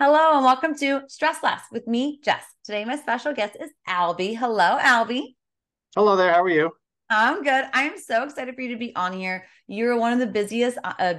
Hello 0.00 0.34
and 0.34 0.44
welcome 0.44 0.76
to 0.78 1.02
Stress 1.06 1.40
Less 1.40 1.62
with 1.70 1.86
me, 1.86 2.18
Jess. 2.24 2.44
Today, 2.64 2.84
my 2.84 2.96
special 2.96 3.32
guest 3.32 3.56
is 3.60 3.70
Albie. 3.88 4.36
Hello, 4.36 4.76
Albie. 4.80 5.36
Hello 5.94 6.16
there. 6.16 6.32
How 6.32 6.42
are 6.42 6.48
you? 6.48 6.72
I'm 7.08 7.44
good. 7.44 7.66
I'm 7.72 7.96
so 7.96 8.24
excited 8.24 8.56
for 8.56 8.62
you 8.62 8.70
to 8.70 8.76
be 8.76 8.96
on 8.96 9.12
here. 9.12 9.46
You're 9.68 9.96
one 9.96 10.12
of 10.12 10.18
the 10.18 10.26
busiest 10.26 10.78
uh, 10.82 10.94
uh 10.98 11.14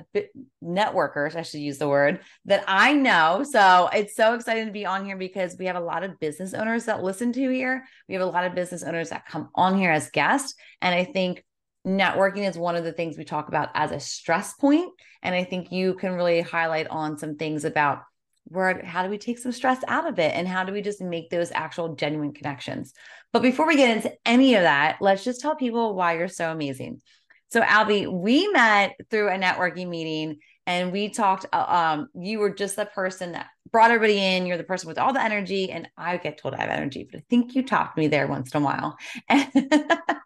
networkers, 0.61 1.37
I 1.37 1.43
should 1.43 1.61
use 1.61 1.77
the 1.77 1.87
word, 1.87 2.19
that 2.43 2.65
I 2.67 2.91
know. 2.91 3.45
So 3.49 3.87
it's 3.93 4.13
so 4.13 4.33
exciting 4.33 4.65
to 4.65 4.73
be 4.73 4.85
on 4.85 5.05
here 5.05 5.15
because 5.15 5.55
we 5.57 5.67
have 5.67 5.77
a 5.77 5.79
lot 5.79 6.03
of 6.03 6.19
business 6.19 6.53
owners 6.53 6.83
that 6.83 7.01
listen 7.01 7.31
to 7.31 7.49
here. 7.49 7.85
We 8.09 8.15
have 8.15 8.23
a 8.23 8.29
lot 8.29 8.43
of 8.43 8.55
business 8.55 8.83
owners 8.83 9.09
that 9.11 9.25
come 9.25 9.51
on 9.55 9.77
here 9.77 9.91
as 9.91 10.11
guests. 10.11 10.53
And 10.81 10.93
I 10.93 11.05
think 11.05 11.45
networking 11.87 12.45
is 12.45 12.57
one 12.57 12.75
of 12.75 12.83
the 12.83 12.91
things 12.91 13.17
we 13.17 13.23
talk 13.23 13.47
about 13.47 13.69
as 13.73 13.91
a 13.91 14.01
stress 14.01 14.53
point. 14.53 14.91
And 15.23 15.33
I 15.33 15.45
think 15.45 15.71
you 15.71 15.93
can 15.93 16.11
really 16.11 16.41
highlight 16.41 16.89
on 16.89 17.17
some 17.17 17.37
things 17.37 17.63
about 17.63 18.01
where 18.45 18.83
how 18.85 19.03
do 19.03 19.09
we 19.09 19.17
take 19.17 19.39
some 19.39 19.51
stress 19.51 19.79
out 19.87 20.07
of 20.07 20.19
it? 20.19 20.33
And 20.35 20.47
how 20.47 20.63
do 20.63 20.73
we 20.73 20.81
just 20.81 21.01
make 21.01 21.29
those 21.29 21.51
actual 21.51 21.95
genuine 21.95 22.33
connections? 22.33 22.93
But 23.33 23.41
before 23.41 23.67
we 23.67 23.75
get 23.75 23.95
into 23.95 24.13
any 24.25 24.55
of 24.55 24.63
that 24.63 24.97
let's 25.01 25.23
just 25.23 25.41
tell 25.41 25.55
people 25.55 25.95
why 25.95 26.17
you're 26.17 26.27
so 26.27 26.51
amazing. 26.51 27.01
So 27.49 27.61
albie 27.61 28.11
we 28.11 28.47
met 28.49 28.95
through 29.09 29.29
a 29.29 29.37
networking 29.37 29.87
meeting 29.87 30.37
and 30.67 30.91
we 30.91 31.09
talked 31.09 31.45
uh, 31.53 31.65
um 31.67 32.07
you 32.15 32.39
were 32.39 32.53
just 32.53 32.75
the 32.75 32.85
person 32.85 33.33
that 33.33 33.47
brought 33.71 33.91
everybody 33.91 34.19
in. 34.19 34.45
You're 34.45 34.57
the 34.57 34.63
person 34.63 34.87
with 34.87 34.97
all 34.97 35.13
the 35.13 35.23
energy 35.23 35.71
and 35.71 35.87
i 35.97 36.17
get 36.17 36.37
told 36.37 36.53
i 36.53 36.61
have 36.61 36.69
energy 36.69 37.07
but 37.09 37.19
i 37.19 37.23
think 37.29 37.55
you 37.55 37.63
talked 37.63 37.97
me 37.97 38.07
there 38.07 38.27
once 38.27 38.53
in 38.53 38.61
a 38.61 38.65
while. 38.65 38.97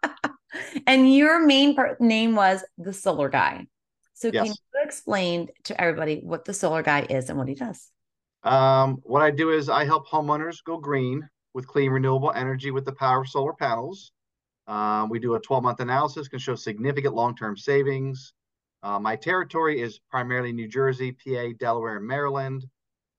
And 0.87 1.13
your 1.13 1.45
main 1.45 1.75
per- 1.75 1.97
name 1.99 2.35
was 2.35 2.63
the 2.77 2.93
solar 2.93 3.29
guy. 3.29 3.67
So 4.13 4.29
yes. 4.33 4.43
can 4.43 4.47
you 4.47 4.83
explain 4.83 5.49
to 5.65 5.79
everybody 5.79 6.21
what 6.23 6.45
the 6.45 6.53
solar 6.53 6.83
guy 6.83 7.05
is 7.09 7.29
and 7.29 7.37
what 7.37 7.47
he 7.47 7.55
does 7.55 7.89
um, 8.43 8.99
what 9.03 9.21
I 9.21 9.31
do 9.31 9.51
is 9.51 9.69
I 9.69 9.85
help 9.85 10.07
homeowners 10.07 10.63
go 10.63 10.77
green 10.77 11.27
with 11.53 11.67
clean 11.67 11.91
renewable 11.91 12.31
energy 12.33 12.71
with 12.71 12.85
the 12.85 12.93
power 12.93 13.21
of 13.21 13.29
solar 13.29 13.53
panels. 13.53 14.11
Um, 14.67 15.09
we 15.09 15.19
do 15.19 15.33
a 15.35 15.39
12 15.39 15.63
month 15.63 15.79
analysis, 15.79 16.27
can 16.27 16.39
show 16.39 16.55
significant 16.55 17.15
long 17.15 17.35
term 17.35 17.57
savings. 17.57 18.33
Uh, 18.83 18.99
my 18.99 19.15
territory 19.15 19.81
is 19.81 19.99
primarily 20.09 20.53
New 20.53 20.67
Jersey, 20.67 21.11
PA, 21.11 21.47
Delaware, 21.59 21.97
and 21.97 22.07
Maryland. 22.07 22.65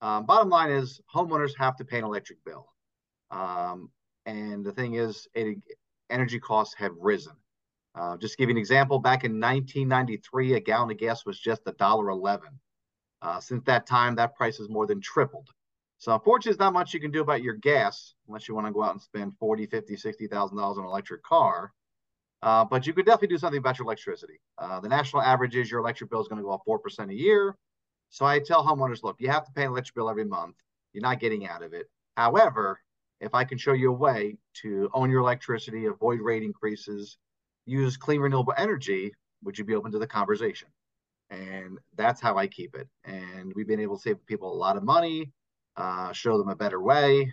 Um, 0.00 0.24
bottom 0.24 0.48
line 0.48 0.70
is 0.70 1.00
homeowners 1.14 1.56
have 1.58 1.76
to 1.76 1.84
pay 1.84 1.98
an 1.98 2.04
electric 2.04 2.42
bill. 2.44 2.66
Um, 3.30 3.91
and 4.24 4.64
the 4.64 4.72
thing 4.72 4.94
is, 4.94 5.28
it, 5.34 5.58
energy 6.08 6.38
costs 6.38 6.74
have 6.78 6.92
risen. 6.98 7.34
Uh, 7.94 8.16
just 8.16 8.38
give 8.38 8.48
you 8.48 8.54
an 8.54 8.58
example, 8.58 8.98
back 8.98 9.24
in 9.24 9.32
1993, 9.32 10.54
a 10.54 10.60
gallon 10.60 10.91
of 10.91 10.96
gas 10.96 11.26
was 11.26 11.38
just 11.38 11.64
$1.11. 11.64 12.41
Uh, 13.22 13.40
since 13.40 13.62
that 13.64 13.86
time, 13.86 14.14
that 14.14 14.34
price 14.34 14.58
has 14.58 14.68
more 14.68 14.86
than 14.86 15.00
tripled. 15.00 15.48
So 15.98 16.14
unfortunately, 16.14 16.52
there's 16.52 16.60
not 16.60 16.72
much 16.72 16.94
you 16.94 17.00
can 17.00 17.10
do 17.10 17.20
about 17.20 17.42
your 17.42 17.54
gas 17.54 18.14
unless 18.26 18.48
you 18.48 18.54
want 18.54 18.66
to 18.66 18.72
go 18.72 18.82
out 18.82 18.92
and 18.92 19.02
spend 19.02 19.36
40, 19.38 19.66
50, 19.66 19.96
60,000 19.96 20.56
dollars 20.56 20.78
on 20.78 20.84
an 20.84 20.90
electric 20.90 21.22
car. 21.22 21.72
Uh, 22.42 22.64
but 22.64 22.86
you 22.86 22.94
could 22.94 23.04
definitely 23.04 23.28
do 23.28 23.38
something 23.38 23.58
about 23.58 23.78
your 23.78 23.84
electricity. 23.84 24.41
Uh, 24.56 24.80
the 24.80 24.88
national 24.88 25.20
average 25.20 25.56
is 25.56 25.70
your 25.70 25.80
electric 25.80 26.10
bill 26.10 26.22
is 26.22 26.28
going 26.28 26.38
to 26.38 26.44
go 26.44 26.52
up 26.52 26.62
4% 26.66 27.10
a 27.10 27.14
year. 27.14 27.54
So 28.08 28.24
I 28.24 28.38
tell 28.38 28.64
homeowners, 28.64 29.02
look, 29.02 29.16
you 29.20 29.28
have 29.28 29.44
to 29.44 29.52
pay 29.52 29.64
an 29.64 29.72
electric 29.72 29.94
bill 29.94 30.08
every 30.08 30.24
month. 30.24 30.56
You're 30.94 31.02
not 31.02 31.20
getting 31.20 31.46
out 31.46 31.62
of 31.62 31.74
it. 31.74 31.86
However, 32.16 32.80
if 33.20 33.34
I 33.34 33.44
can 33.44 33.58
show 33.58 33.74
you 33.74 33.91
a 33.91 33.96
way 33.96 34.38
to 34.62 34.88
own 34.94 35.10
your 35.10 35.20
electricity, 35.20 35.84
avoid 35.84 36.20
rate 36.20 36.42
increases, 36.42 37.18
use 37.66 37.98
clean 37.98 38.20
renewable 38.20 38.54
energy, 38.56 39.14
would 39.42 39.58
you 39.58 39.64
be 39.64 39.74
open 39.74 39.92
to 39.92 39.98
the 39.98 40.06
conversation? 40.06 40.68
And 41.30 41.78
that's 41.96 42.20
how 42.20 42.36
I 42.36 42.46
keep 42.46 42.74
it. 42.74 42.88
And 43.04 43.52
we've 43.54 43.68
been 43.68 43.80
able 43.80 43.96
to 43.96 44.02
save 44.02 44.24
people 44.26 44.52
a 44.52 44.54
lot 44.54 44.76
of 44.76 44.82
money, 44.82 45.32
uh, 45.76 46.12
show 46.12 46.36
them 46.38 46.48
a 46.48 46.56
better 46.56 46.80
way, 46.80 47.32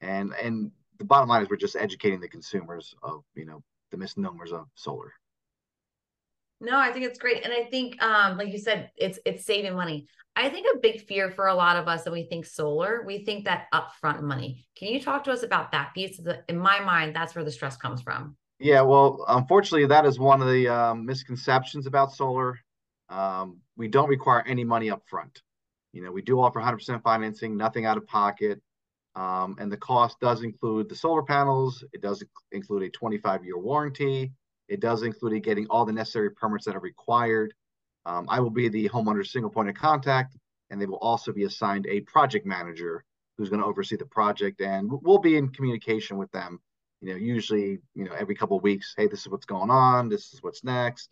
and 0.00 0.32
and 0.42 0.70
the 0.98 1.04
bottom 1.04 1.28
line 1.28 1.42
is 1.42 1.50
we're 1.50 1.56
just 1.56 1.76
educating 1.76 2.20
the 2.20 2.28
consumers 2.28 2.94
of 3.02 3.22
you 3.34 3.44
know 3.44 3.62
the 3.90 3.96
misnomers 3.96 4.52
of 4.52 4.66
solar. 4.74 5.12
No, 6.60 6.78
I 6.78 6.92
think 6.92 7.04
it's 7.04 7.18
great, 7.18 7.44
and 7.44 7.52
I 7.52 7.64
think, 7.64 8.02
um, 8.02 8.38
like 8.38 8.50
you 8.52 8.58
said, 8.58 8.90
it's 8.96 9.18
it's 9.26 9.44
saving 9.44 9.74
money. 9.74 10.06
I 10.36 10.48
think 10.48 10.66
a 10.72 10.78
big 10.78 11.06
fear 11.06 11.30
for 11.30 11.46
a 11.46 11.54
lot 11.54 11.76
of 11.76 11.86
us 11.86 12.02
that 12.04 12.12
we 12.12 12.24
think 12.24 12.44
solar, 12.44 13.04
we 13.06 13.24
think 13.24 13.44
that 13.44 13.66
upfront 13.72 14.22
money. 14.22 14.66
Can 14.76 14.88
you 14.88 15.00
talk 15.00 15.22
to 15.24 15.32
us 15.32 15.44
about 15.44 15.70
that 15.72 15.94
piece? 15.94 16.20
In 16.48 16.58
my 16.58 16.80
mind, 16.80 17.14
that's 17.14 17.34
where 17.34 17.44
the 17.44 17.52
stress 17.52 17.76
comes 17.76 18.02
from. 18.02 18.36
Yeah, 18.58 18.80
well, 18.80 19.24
unfortunately, 19.28 19.86
that 19.86 20.06
is 20.06 20.18
one 20.18 20.40
of 20.40 20.48
the 20.48 20.68
um, 20.68 21.06
misconceptions 21.06 21.86
about 21.86 22.12
solar. 22.12 22.58
Um, 23.08 23.60
we 23.76 23.88
don't 23.88 24.08
require 24.08 24.42
any 24.46 24.64
money 24.64 24.90
up 24.90 25.02
front. 25.06 25.42
You 25.92 26.02
know, 26.02 26.10
we 26.10 26.22
do 26.22 26.40
offer 26.40 26.60
100% 26.60 27.02
financing, 27.02 27.56
nothing 27.56 27.86
out 27.86 27.96
of 27.96 28.06
pocket. 28.06 28.60
Um, 29.14 29.56
and 29.60 29.70
the 29.70 29.76
cost 29.76 30.18
does 30.20 30.42
include 30.42 30.88
the 30.88 30.96
solar 30.96 31.22
panels. 31.22 31.84
It 31.92 32.02
does 32.02 32.24
include 32.50 32.82
a 32.82 32.90
25 32.90 33.44
year 33.44 33.58
warranty. 33.58 34.32
It 34.68 34.80
does 34.80 35.02
include 35.02 35.42
getting 35.44 35.66
all 35.68 35.84
the 35.84 35.92
necessary 35.92 36.30
permits 36.30 36.64
that 36.64 36.74
are 36.74 36.80
required. 36.80 37.54
Um, 38.06 38.26
I 38.28 38.40
will 38.40 38.50
be 38.50 38.68
the 38.68 38.88
homeowner's 38.88 39.32
single 39.32 39.50
point 39.50 39.68
of 39.68 39.76
contact, 39.76 40.36
and 40.70 40.80
they 40.80 40.86
will 40.86 40.98
also 40.98 41.32
be 41.32 41.44
assigned 41.44 41.86
a 41.86 42.00
project 42.02 42.44
manager 42.44 43.04
who's 43.36 43.48
going 43.48 43.60
to 43.60 43.66
oversee 43.66 43.96
the 43.96 44.06
project. 44.06 44.60
And 44.60 44.90
we'll 44.90 45.18
be 45.18 45.36
in 45.36 45.48
communication 45.48 46.16
with 46.16 46.30
them, 46.32 46.60
you 47.00 47.10
know, 47.10 47.16
usually, 47.16 47.78
you 47.94 48.04
know, 48.04 48.12
every 48.12 48.34
couple 48.34 48.56
of 48.56 48.62
weeks. 48.62 48.94
Hey, 48.96 49.06
this 49.06 49.20
is 49.20 49.28
what's 49.28 49.46
going 49.46 49.70
on. 49.70 50.08
This 50.08 50.32
is 50.32 50.42
what's 50.42 50.64
next. 50.64 51.10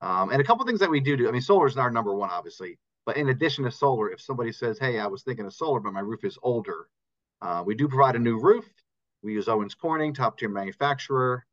Um, 0.00 0.30
and 0.30 0.40
a 0.40 0.44
couple 0.44 0.64
things 0.66 0.80
that 0.80 0.90
we 0.90 1.00
do 1.00 1.16
do. 1.16 1.28
I 1.28 1.32
mean, 1.32 1.42
solar 1.42 1.66
is 1.66 1.76
our 1.76 1.90
number 1.90 2.14
one, 2.14 2.30
obviously. 2.30 2.78
But 3.06 3.16
in 3.16 3.28
addition 3.28 3.64
to 3.64 3.70
solar, 3.70 4.10
if 4.10 4.20
somebody 4.20 4.52
says, 4.52 4.78
"Hey, 4.78 4.98
I 4.98 5.06
was 5.06 5.22
thinking 5.22 5.46
of 5.46 5.54
solar, 5.54 5.80
but 5.80 5.92
my 5.92 6.00
roof 6.00 6.24
is 6.24 6.38
older," 6.42 6.88
uh, 7.42 7.62
we 7.66 7.74
do 7.74 7.88
provide 7.88 8.16
a 8.16 8.18
new 8.18 8.38
roof. 8.38 8.68
We 9.22 9.32
use 9.34 9.48
Owens 9.48 9.74
Corning, 9.74 10.14
top 10.14 10.38
tier 10.38 10.48
manufacturer, 10.48 11.46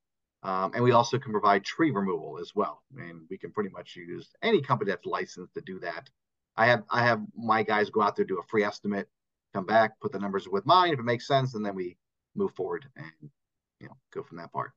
um, 0.44 0.72
and 0.74 0.84
we 0.84 0.91
also 0.91 1.18
can 1.19 1.31
provide 1.31 1.63
tree 1.66 1.91
removal 1.91 2.40
as 2.40 2.53
well. 2.56 2.84
I 2.97 3.03
And 3.03 3.28
we 3.30 3.38
can 3.38 3.52
pretty 3.52 3.69
much 3.69 3.96
use 3.96 4.30
any 4.41 4.62
company 4.62 4.91
that's 4.91 5.06
licensed 5.06 5.53
to 5.56 5.62
do 5.62 5.79
that. 5.79 6.09
I 6.56 6.68
have 6.68 6.84
I 6.90 7.03
have 7.06 7.22
my 7.35 7.64
guys 7.64 7.90
go 7.90 8.02
out 8.02 8.16
there 8.16 8.25
do 8.25 8.40
a 8.40 8.44
free 8.44 8.64
estimate, 8.64 9.09
come 9.53 9.66
back, 9.66 10.00
put 10.00 10.12
the 10.12 10.19
numbers 10.19 10.47
with 10.47 10.66
mine 10.66 10.94
if 10.94 11.00
it 11.00 11.03
makes 11.03 11.28
sense, 11.28 11.53
and 11.56 11.66
then 11.66 11.75
we 11.75 11.97
move 12.35 12.53
forward 12.56 12.85
and 12.96 13.31
you 13.79 13.88
know 13.88 13.97
go 14.14 14.24
from 14.24 14.38
that 14.38 14.52
part. 14.52 14.72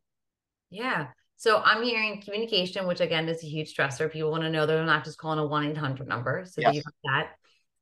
Yeah. 0.71 1.09
So 1.41 1.63
I'm 1.65 1.83
hearing 1.83 2.21
communication, 2.21 2.87
which 2.87 3.01
again 3.01 3.27
is 3.27 3.43
a 3.43 3.47
huge 3.47 3.75
stressor. 3.75 4.13
People 4.13 4.31
want 4.31 4.43
to 4.43 4.51
know 4.51 4.67
they're 4.67 4.85
not 4.85 5.07
just 5.07 5.17
calling 5.17 5.39
a 5.39 5.47
1 5.47 5.71
800 5.71 6.07
number. 6.07 6.45
So 6.45 6.61
yes. 6.61 6.75
you 6.75 6.83
have 6.85 6.93
that. 7.05 7.31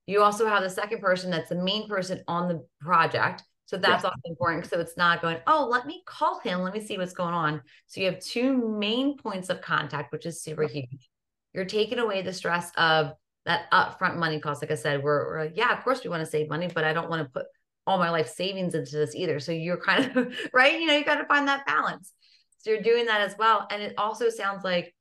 You 0.06 0.22
also 0.22 0.46
have 0.46 0.62
the 0.62 0.70
second 0.70 1.00
person 1.00 1.32
that's 1.32 1.48
the 1.48 1.56
main 1.56 1.88
person 1.88 2.22
on 2.28 2.46
the 2.46 2.64
project. 2.80 3.42
So 3.66 3.76
that's 3.76 4.04
yes. 4.04 4.12
also 4.12 4.20
important. 4.26 4.66
So 4.66 4.78
it's 4.78 4.96
not 4.96 5.22
going, 5.22 5.38
oh, 5.48 5.66
let 5.69 5.86
me 5.86 6.04
call 6.06 6.38
him. 6.38 6.60
Let 6.60 6.72
me 6.72 6.80
see 6.80 6.98
what's 6.98 7.14
going 7.14 7.34
on. 7.34 7.60
So 7.88 8.00
you 8.00 8.06
have 8.06 8.20
two 8.20 8.56
main 8.56 9.19
points 9.19 9.48
of 9.48 9.60
contact, 9.60 10.12
which 10.12 10.25
is 10.25 10.40
super 10.40 10.62
huge. 10.62 11.10
You're 11.52 11.64
taking 11.64 11.98
away 11.98 12.22
the 12.22 12.32
stress 12.32 12.70
of 12.76 13.14
that 13.44 13.69
upfront 13.72 14.19
money 14.19 14.38
cost. 14.38 14.62
Like 14.62 14.70
I 14.70 14.76
said, 14.76 15.02
we're, 15.02 15.26
we're 15.26 15.44
like, 15.46 15.56
yeah, 15.56 15.76
of 15.76 15.82
course 15.82 16.04
we 16.04 16.10
want 16.10 16.25
to 16.25 16.30
save 16.30 16.48
money, 16.48 16.70
but 16.72 16.84
I 16.84 16.92
don't 16.92 17.10
want 17.10 17.26
to 17.26 17.28
put 17.28 17.46
all 17.88 17.98
my 17.98 18.10
life 18.10 18.28
savings 18.28 18.76
into 18.76 18.94
this 18.94 19.16
either. 19.16 19.40
So 19.40 19.50
you're 19.50 19.80
kind 19.80 20.16
of 20.16 20.32
right. 20.52 20.80
You 20.80 20.86
know, 20.86 20.94
you 20.94 21.04
got 21.04 21.16
to 21.16 21.26
find 21.26 21.48
that 21.48 21.66
balance. 21.66 22.12
So 22.58 22.70
you're 22.70 22.82
doing 22.82 23.06
that 23.06 23.20
as 23.20 23.36
well. 23.38 23.66
And 23.70 23.82
it 23.82 23.94
also 23.98 24.28
sounds 24.28 24.64
like 24.64 24.94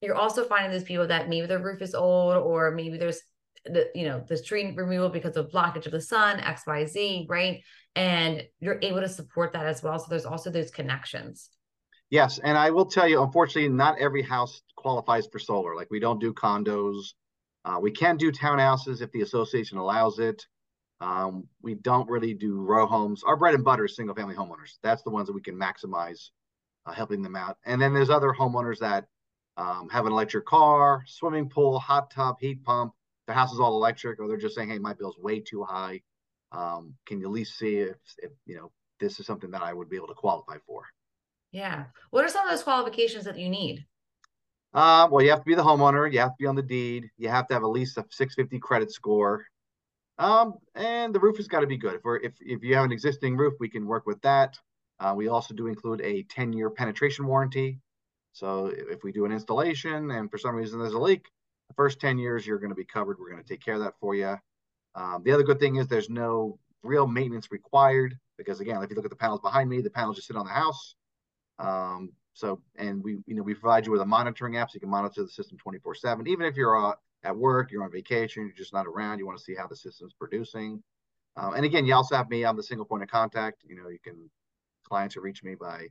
you're 0.00 0.14
also 0.14 0.44
finding 0.44 0.70
those 0.70 0.84
people 0.84 1.06
that 1.06 1.28
maybe 1.28 1.46
their 1.46 1.62
roof 1.62 1.82
is 1.82 1.94
old 1.94 2.36
or 2.36 2.70
maybe 2.70 2.98
there's 2.98 3.20
the 3.64 3.90
you 3.94 4.06
know 4.06 4.22
the 4.28 4.40
tree 4.40 4.72
removal 4.76 5.08
because 5.08 5.36
of 5.36 5.50
blockage 5.50 5.86
of 5.86 5.92
the 5.92 6.00
sun 6.00 6.38
xyz 6.38 7.28
right? 7.28 7.62
And 7.96 8.42
you're 8.60 8.78
able 8.82 9.00
to 9.00 9.08
support 9.08 9.52
that 9.52 9.66
as 9.66 9.82
well. 9.82 9.98
So 9.98 10.06
there's 10.10 10.26
also 10.26 10.50
those 10.50 10.70
connections. 10.70 11.50
Yes. 12.10 12.38
And 12.38 12.56
i 12.56 12.70
will 12.70 12.86
tell 12.86 13.08
you 13.08 13.22
unfortunately 13.22 13.70
not 13.70 13.98
every 13.98 14.22
house 14.22 14.62
qualifies 14.76 15.26
for 15.26 15.38
solar. 15.38 15.74
Like 15.74 15.90
we 15.90 15.98
don't 15.98 16.20
do 16.20 16.32
condos. 16.32 17.14
Uh, 17.64 17.78
we 17.80 17.90
can 17.90 18.16
do 18.16 18.30
townhouses 18.30 19.00
if 19.00 19.10
the 19.10 19.22
association 19.22 19.78
allows 19.78 20.18
it. 20.18 20.46
Um, 21.00 21.48
we 21.62 21.74
don't 21.74 22.08
really 22.08 22.32
do 22.32 22.60
row 22.60 22.86
homes. 22.86 23.22
Our 23.24 23.36
bread 23.36 23.54
and 23.54 23.64
butter 23.64 23.86
is 23.86 23.96
single 23.96 24.14
family 24.14 24.36
homeowners. 24.36 24.78
That's 24.82 25.02
the 25.02 25.10
ones 25.10 25.26
that 25.26 25.34
we 25.34 25.42
can 25.42 25.56
maximize 25.56 26.28
uh, 26.86 26.92
helping 26.92 27.22
them 27.22 27.36
out. 27.36 27.58
And 27.64 27.80
then 27.80 27.92
there's 27.92 28.10
other 28.10 28.32
homeowners 28.32 28.78
that 28.78 29.06
um, 29.56 29.88
have 29.90 30.06
an 30.06 30.12
electric 30.12 30.46
car, 30.46 31.02
swimming 31.06 31.48
pool, 31.48 31.78
hot 31.78 32.10
tub, 32.10 32.36
heat 32.40 32.62
pump. 32.64 32.92
Their 33.26 33.34
house 33.34 33.52
is 33.52 33.60
all 33.60 33.76
electric, 33.76 34.20
or 34.20 34.28
they're 34.28 34.36
just 34.36 34.54
saying, 34.54 34.68
"Hey, 34.68 34.78
my 34.78 34.94
bill's 34.94 35.18
way 35.18 35.40
too 35.40 35.64
high. 35.64 36.02
Um, 36.52 36.94
can 37.06 37.18
you 37.18 37.26
at 37.26 37.32
least 37.32 37.58
see 37.58 37.78
if, 37.78 37.96
if 38.18 38.30
you 38.44 38.56
know 38.56 38.70
this 39.00 39.18
is 39.18 39.26
something 39.26 39.50
that 39.50 39.62
I 39.62 39.72
would 39.72 39.88
be 39.88 39.96
able 39.96 40.08
to 40.08 40.14
qualify 40.14 40.58
for?" 40.66 40.84
Yeah. 41.50 41.86
What 42.10 42.24
are 42.24 42.28
some 42.28 42.46
of 42.46 42.52
those 42.52 42.62
qualifications 42.62 43.24
that 43.24 43.38
you 43.38 43.48
need? 43.48 43.86
Uh, 44.74 45.08
well, 45.10 45.24
you 45.24 45.30
have 45.30 45.40
to 45.40 45.46
be 45.46 45.54
the 45.54 45.62
homeowner. 45.62 46.12
You 46.12 46.18
have 46.18 46.32
to 46.32 46.36
be 46.38 46.46
on 46.46 46.54
the 46.54 46.62
deed. 46.62 47.10
You 47.16 47.30
have 47.30 47.48
to 47.48 47.54
have 47.54 47.62
at 47.62 47.68
least 47.68 47.96
a 47.96 48.04
650 48.10 48.58
credit 48.58 48.92
score. 48.92 49.46
Um, 50.18 50.54
and 50.74 51.14
the 51.14 51.20
roof 51.20 51.38
has 51.38 51.48
got 51.48 51.60
to 51.60 51.66
be 51.66 51.78
good. 51.78 51.94
If 51.94 52.04
we're 52.04 52.18
if 52.18 52.34
if 52.40 52.62
you 52.62 52.74
have 52.74 52.84
an 52.84 52.92
existing 52.92 53.36
roof, 53.36 53.54
we 53.58 53.68
can 53.68 53.86
work 53.86 54.06
with 54.06 54.20
that. 54.22 54.58
Uh, 54.98 55.14
we 55.16 55.28
also 55.28 55.54
do 55.54 55.66
include 55.66 56.00
a 56.00 56.22
10 56.24 56.52
year 56.52 56.70
penetration 56.70 57.26
warranty. 57.26 57.80
So 58.32 58.66
if 58.66 59.02
we 59.02 59.12
do 59.12 59.24
an 59.24 59.32
installation 59.32 60.10
and 60.10 60.30
for 60.30 60.38
some 60.38 60.54
reason 60.54 60.78
there's 60.78 60.92
a 60.92 60.98
leak, 60.98 61.30
the 61.68 61.74
first 61.74 62.00
10 62.00 62.18
years 62.18 62.46
you're 62.46 62.58
going 62.58 62.70
to 62.70 62.76
be 62.76 62.84
covered. 62.84 63.18
We're 63.18 63.30
going 63.30 63.42
to 63.42 63.48
take 63.48 63.64
care 63.64 63.74
of 63.74 63.80
that 63.80 63.94
for 64.00 64.14
you. 64.14 64.36
Um, 64.94 65.22
the 65.24 65.32
other 65.32 65.42
good 65.42 65.60
thing 65.60 65.76
is 65.76 65.86
there's 65.86 66.10
no 66.10 66.58
real 66.82 67.06
maintenance 67.06 67.50
required 67.50 68.18
because 68.38 68.60
again, 68.60 68.82
if 68.82 68.90
you 68.90 68.96
look 68.96 69.04
at 69.04 69.10
the 69.10 69.16
panels 69.16 69.40
behind 69.40 69.68
me, 69.68 69.80
the 69.80 69.90
panels 69.90 70.16
just 70.16 70.28
sit 70.28 70.36
on 70.36 70.46
the 70.46 70.52
house. 70.52 70.94
Um, 71.58 72.12
so, 72.34 72.60
and 72.76 73.02
we, 73.02 73.16
you 73.26 73.34
know, 73.34 73.42
we 73.42 73.54
provide 73.54 73.86
you 73.86 73.92
with 73.92 74.02
a 74.02 74.06
monitoring 74.06 74.56
app 74.56 74.70
so 74.70 74.74
you 74.74 74.80
can 74.80 74.90
monitor 74.90 75.22
the 75.22 75.28
system 75.28 75.56
24 75.58 75.94
seven, 75.94 76.26
even 76.26 76.44
if 76.44 76.56
you're 76.56 76.76
uh, 76.76 76.94
at 77.24 77.36
work, 77.36 77.72
you're 77.72 77.82
on 77.82 77.90
vacation, 77.90 78.44
you're 78.44 78.52
just 78.52 78.74
not 78.74 78.86
around, 78.86 79.18
you 79.18 79.26
want 79.26 79.38
to 79.38 79.44
see 79.44 79.54
how 79.54 79.66
the 79.66 79.76
system's 79.76 80.12
producing. 80.12 80.82
Um, 81.36 81.54
and 81.54 81.64
again, 81.64 81.86
you 81.86 81.94
also 81.94 82.16
have 82.16 82.30
me, 82.30 82.44
I'm 82.44 82.56
the 82.56 82.62
single 82.62 82.86
point 82.86 83.02
of 83.02 83.08
contact. 83.08 83.62
You 83.66 83.76
know, 83.76 83.88
you 83.88 83.98
can, 84.02 84.30
clients 84.86 85.14
who 85.14 85.20
reach 85.20 85.42
me 85.42 85.54
by, 85.54 85.88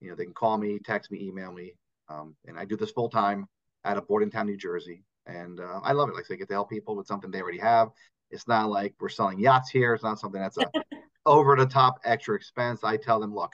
you 0.00 0.08
know, 0.08 0.16
they 0.16 0.24
can 0.24 0.34
call 0.34 0.56
me, 0.56 0.78
text 0.78 1.10
me, 1.10 1.20
email 1.22 1.52
me. 1.52 1.74
Um, 2.08 2.36
and 2.46 2.58
I 2.58 2.64
do 2.64 2.76
this 2.76 2.92
full 2.92 3.08
time 3.08 3.46
out 3.84 3.96
of 3.96 4.06
Bordentown, 4.08 4.46
New 4.46 4.56
Jersey. 4.56 5.04
And 5.26 5.60
uh, 5.60 5.80
I 5.82 5.92
love 5.92 6.08
it. 6.08 6.14
Like 6.14 6.26
I 6.30 6.36
get 6.36 6.48
to 6.48 6.54
help 6.54 6.70
people 6.70 6.96
with 6.96 7.06
something 7.06 7.30
they 7.30 7.42
already 7.42 7.58
have. 7.58 7.88
It's 8.30 8.48
not 8.48 8.70
like 8.70 8.94
we're 9.00 9.08
selling 9.08 9.38
yachts 9.38 9.70
here. 9.70 9.94
It's 9.94 10.04
not 10.04 10.18
something 10.18 10.40
that's 10.40 10.58
a 10.58 10.70
over 11.26 11.56
the 11.56 11.66
top 11.66 12.00
extra 12.04 12.34
expense. 12.34 12.84
I 12.84 12.96
tell 12.96 13.20
them, 13.20 13.34
look, 13.34 13.52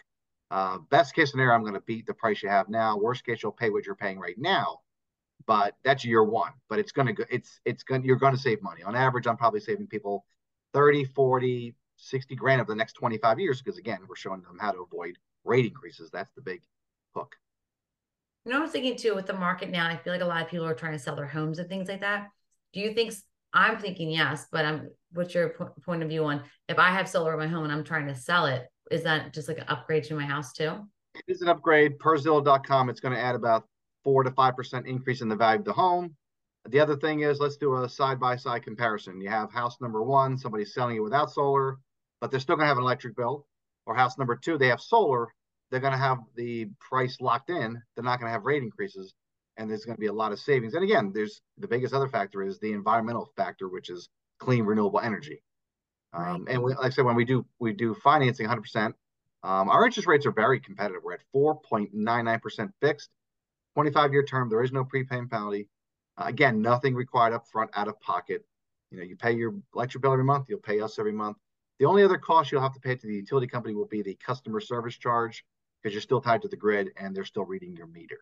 uh, 0.50 0.78
best 0.90 1.14
case 1.14 1.30
scenario, 1.30 1.54
I'm 1.54 1.62
going 1.62 1.74
to 1.74 1.80
beat 1.80 2.06
the 2.06 2.14
price 2.14 2.42
you 2.42 2.48
have 2.50 2.68
now. 2.68 2.98
Worst 2.98 3.24
case, 3.24 3.42
you'll 3.42 3.52
pay 3.52 3.70
what 3.70 3.86
you're 3.86 3.94
paying 3.94 4.18
right 4.18 4.36
now, 4.36 4.80
but 5.46 5.74
that's 5.82 6.04
year 6.04 6.22
one. 6.22 6.52
But 6.68 6.78
it's 6.78 6.92
going 6.92 7.06
to 7.06 7.14
go. 7.14 7.24
It's 7.30 7.58
it's 7.64 7.82
going. 7.82 8.04
You're 8.04 8.16
going 8.16 8.34
to 8.34 8.40
save 8.40 8.62
money. 8.62 8.82
On 8.82 8.94
average, 8.94 9.26
I'm 9.26 9.38
probably 9.38 9.60
saving 9.60 9.86
people 9.86 10.26
30, 10.74 11.04
40, 11.04 11.74
60 12.02 12.34
grand 12.36 12.60
over 12.60 12.72
the 12.72 12.76
next 12.76 12.94
25 12.94 13.40
years 13.40 13.60
because 13.60 13.78
again, 13.78 14.00
we're 14.08 14.16
showing 14.16 14.42
them 14.42 14.58
how 14.60 14.72
to 14.72 14.80
avoid 14.80 15.18
rate 15.44 15.66
increases. 15.66 16.10
That's 16.10 16.32
the 16.34 16.42
big 16.42 16.62
hook. 17.14 17.36
You 18.44 18.52
know, 18.52 18.58
I 18.58 18.62
was 18.62 18.72
thinking 18.72 18.96
too 18.96 19.14
with 19.14 19.26
the 19.26 19.34
market 19.34 19.70
now. 19.70 19.88
I 19.88 19.96
feel 19.96 20.12
like 20.12 20.22
a 20.22 20.26
lot 20.26 20.42
of 20.42 20.48
people 20.48 20.66
are 20.66 20.74
trying 20.74 20.92
to 20.92 20.98
sell 20.98 21.16
their 21.16 21.26
homes 21.26 21.58
and 21.58 21.68
things 21.68 21.88
like 21.88 22.00
that. 22.00 22.28
Do 22.72 22.80
you 22.80 22.92
think? 22.92 23.14
I'm 23.54 23.78
thinking 23.78 24.10
yes, 24.10 24.46
but 24.50 24.64
I'm. 24.64 24.88
What's 25.12 25.34
your 25.34 25.50
point 25.84 26.02
of 26.02 26.08
view 26.08 26.24
on 26.24 26.42
if 26.68 26.78
I 26.78 26.88
have 26.88 27.08
solar 27.08 27.34
in 27.34 27.38
my 27.38 27.46
home 27.46 27.64
and 27.64 27.72
I'm 27.72 27.84
trying 27.84 28.06
to 28.06 28.14
sell 28.14 28.46
it? 28.46 28.66
is 28.92 29.02
that 29.04 29.32
just 29.32 29.48
like 29.48 29.58
an 29.58 29.64
upgrade 29.68 30.04
to 30.04 30.14
my 30.14 30.24
house 30.24 30.52
too? 30.52 30.76
It 31.14 31.24
is 31.28 31.42
an 31.42 31.48
upgrade 31.48 31.98
per 31.98 32.16
Zillow.com. 32.18 32.88
It's 32.88 33.00
going 33.00 33.14
to 33.14 33.20
add 33.20 33.34
about 33.34 33.64
four 34.04 34.22
to 34.22 34.30
five 34.30 34.56
percent 34.56 34.86
increase 34.86 35.20
in 35.20 35.28
the 35.28 35.36
value 35.36 35.60
of 35.60 35.64
the 35.64 35.72
home. 35.72 36.14
The 36.68 36.78
other 36.78 36.96
thing 36.96 37.20
is, 37.20 37.40
let's 37.40 37.56
do 37.56 37.82
a 37.82 37.88
side 37.88 38.20
by 38.20 38.36
side 38.36 38.62
comparison. 38.62 39.20
You 39.20 39.28
have 39.30 39.50
house 39.50 39.78
number 39.80 40.02
one, 40.02 40.38
somebody's 40.38 40.74
selling 40.74 40.96
it 40.96 41.00
without 41.00 41.30
solar, 41.30 41.78
but 42.22 42.30
they're 42.30 42.40
still 42.40 42.54
going 42.54 42.64
to 42.64 42.68
have 42.68 42.78
an 42.78 42.84
electric 42.84 43.16
bill. 43.16 43.46
Or 43.84 43.96
house 43.96 44.16
number 44.16 44.36
two, 44.36 44.56
they 44.56 44.68
have 44.68 44.80
solar, 44.80 45.26
they're 45.70 45.80
going 45.80 45.92
to 45.92 45.98
have 45.98 46.18
the 46.36 46.68
price 46.78 47.16
locked 47.20 47.50
in. 47.50 47.82
They're 47.94 48.04
not 48.04 48.20
going 48.20 48.28
to 48.28 48.32
have 48.32 48.44
rate 48.44 48.62
increases, 48.62 49.12
and 49.56 49.68
there's 49.68 49.84
going 49.84 49.96
to 49.96 50.00
be 50.00 50.06
a 50.06 50.12
lot 50.12 50.30
of 50.30 50.38
savings. 50.38 50.74
And 50.74 50.84
again, 50.84 51.10
there's 51.12 51.40
the 51.58 51.66
biggest 51.66 51.92
other 51.92 52.08
factor 52.08 52.42
is 52.44 52.60
the 52.60 52.72
environmental 52.72 53.32
factor, 53.36 53.68
which 53.68 53.90
is 53.90 54.08
clean 54.38 54.64
renewable 54.64 55.00
energy. 55.00 55.42
Um, 56.12 56.46
and 56.48 56.62
we, 56.62 56.74
like 56.74 56.86
I 56.86 56.90
said, 56.90 57.04
when 57.04 57.16
we 57.16 57.24
do 57.24 57.44
we 57.58 57.72
do 57.72 57.92
financing 57.92 58.46
100%, 58.46 58.94
um, 59.42 59.68
our 59.68 59.84
interest 59.84 60.06
rates 60.06 60.24
are 60.24 60.32
very 60.32 60.60
competitive. 60.60 61.02
We're 61.02 61.14
at 61.14 61.24
4.99% 61.34 62.70
fixed, 62.80 63.08
25 63.74 64.12
year 64.12 64.22
term. 64.22 64.48
There 64.48 64.62
is 64.62 64.70
no 64.70 64.84
prepayment 64.84 65.32
penalty. 65.32 65.68
Uh, 66.16 66.26
again, 66.26 66.62
nothing 66.62 66.94
required 66.94 67.32
up 67.32 67.46
front, 67.50 67.70
out 67.74 67.88
of 67.88 68.00
pocket. 68.00 68.44
You 68.92 68.98
know, 68.98 69.04
you 69.04 69.16
pay 69.16 69.32
your 69.32 69.54
electric 69.74 70.02
bill 70.02 70.12
every 70.12 70.24
month. 70.24 70.46
You'll 70.48 70.60
pay 70.60 70.80
us 70.80 71.00
every 71.00 71.12
month. 71.12 71.38
The 71.82 71.88
only 71.88 72.04
other 72.04 72.16
cost 72.16 72.52
you'll 72.52 72.60
have 72.60 72.74
to 72.74 72.80
pay 72.80 72.94
to 72.94 73.06
the 73.08 73.12
utility 73.12 73.48
company 73.48 73.74
will 73.74 73.88
be 73.88 74.02
the 74.02 74.16
customer 74.24 74.60
service 74.60 74.96
charge 74.96 75.44
because 75.82 75.92
you're 75.92 76.00
still 76.00 76.20
tied 76.20 76.42
to 76.42 76.48
the 76.48 76.56
grid 76.56 76.90
and 76.96 77.12
they're 77.12 77.24
still 77.24 77.44
reading 77.44 77.74
your 77.74 77.88
meter. 77.88 78.20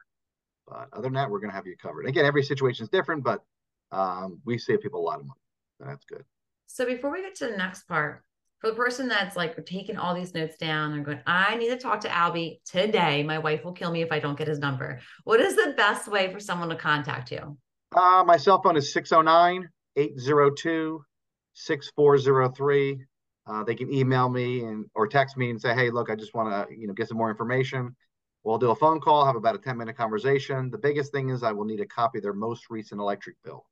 But 0.67 0.89
other 0.95 1.03
than 1.03 1.12
that, 1.12 1.31
we're 1.31 1.41
going 1.41 1.51
to 1.51 1.57
have 1.57 1.67
you 1.67 1.77
covered. 1.77 2.07
Again, 2.07 2.25
every 2.25 2.43
situation 2.43 2.85
is 2.85 2.89
different, 2.89 3.23
but 3.23 3.45
um, 3.93 4.41
we 4.47 4.57
save 4.57 4.81
people 4.81 5.01
a 5.01 5.05
lot 5.05 5.21
of 5.21 5.27
money. 5.27 5.41
So 5.77 5.85
that's 5.87 6.07
good. 6.07 6.25
So 6.69 6.87
before 6.87 7.12
we 7.12 7.21
get 7.21 7.35
to 7.35 7.49
the 7.49 7.57
next 7.59 7.87
part, 7.87 8.25
for 8.61 8.71
the 8.71 8.77
person 8.77 9.09
that's 9.09 9.37
like 9.37 9.62
taking 9.67 9.99
all 9.99 10.15
these 10.15 10.33
notes 10.33 10.57
down 10.57 10.95
and 10.95 11.05
going, 11.05 11.21
I 11.27 11.55
need 11.57 11.69
to 11.69 11.77
talk 11.77 12.01
to 12.01 12.09
Albie 12.09 12.61
today. 12.65 13.23
My 13.23 13.37
wife 13.41 13.62
will 13.62 13.73
kill 13.73 13.91
me 13.91 14.01
if 14.01 14.11
I 14.11 14.21
don't 14.21 14.39
get 14.39 14.49
his 14.49 14.59
number. 14.59 15.01
What 15.25 15.39
is 15.39 15.55
the 15.57 15.75
best 15.77 16.09
way 16.09 16.33
for 16.33 16.41
someone 16.41 16.71
to 16.71 16.77
contact 16.77 17.31
you? 17.31 17.59
Uh, 17.95 18.25
my 18.27 18.39
cell 18.39 18.62
phone 18.62 18.79
is 18.79 18.91
609 18.91 19.69
802 19.97 21.05
6403. 21.53 23.05
Uh, 23.50 23.64
they 23.64 23.75
can 23.75 23.93
email 23.93 24.29
me 24.29 24.62
and 24.64 24.87
or 24.94 25.08
text 25.08 25.37
me 25.37 25.50
and 25.50 25.61
say, 25.61 25.75
"Hey, 25.75 25.91
look, 25.91 26.08
I 26.08 26.14
just 26.14 26.35
want 26.35 26.69
to, 26.69 26.76
you 26.76 26.87
know, 26.87 26.94
get 26.94 27.08
some 27.08 27.19
more 27.19 27.31
information." 27.31 27.97
We'll 28.44 28.58
do 28.58 28.70
a 28.70 28.76
phone 28.76 29.00
call, 29.00 29.26
have 29.26 29.37
about 29.37 29.56
a 29.56 29.58
10 29.58 29.76
minute 29.76 29.97
conversation. 29.97 30.70
The 30.70 30.79
biggest 30.79 31.12
thing 31.12 31.29
is 31.31 31.43
I 31.43 31.52
will 31.52 31.64
need 31.67 31.81
a 31.81 31.87
copy 31.87 32.19
of 32.19 32.23
their 32.23 32.32
most 32.32 32.70
recent 32.70 33.00
electric 33.00 33.37
bill. 33.43 33.67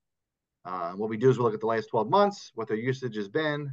Uh, 0.64 0.92
what 0.92 1.08
we 1.08 1.16
do 1.16 1.30
is 1.30 1.38
we 1.38 1.44
look 1.44 1.54
at 1.54 1.60
the 1.60 1.66
last 1.66 1.88
12 1.90 2.10
months, 2.10 2.50
what 2.54 2.68
their 2.68 2.76
usage 2.76 3.16
has 3.16 3.28
been. 3.28 3.70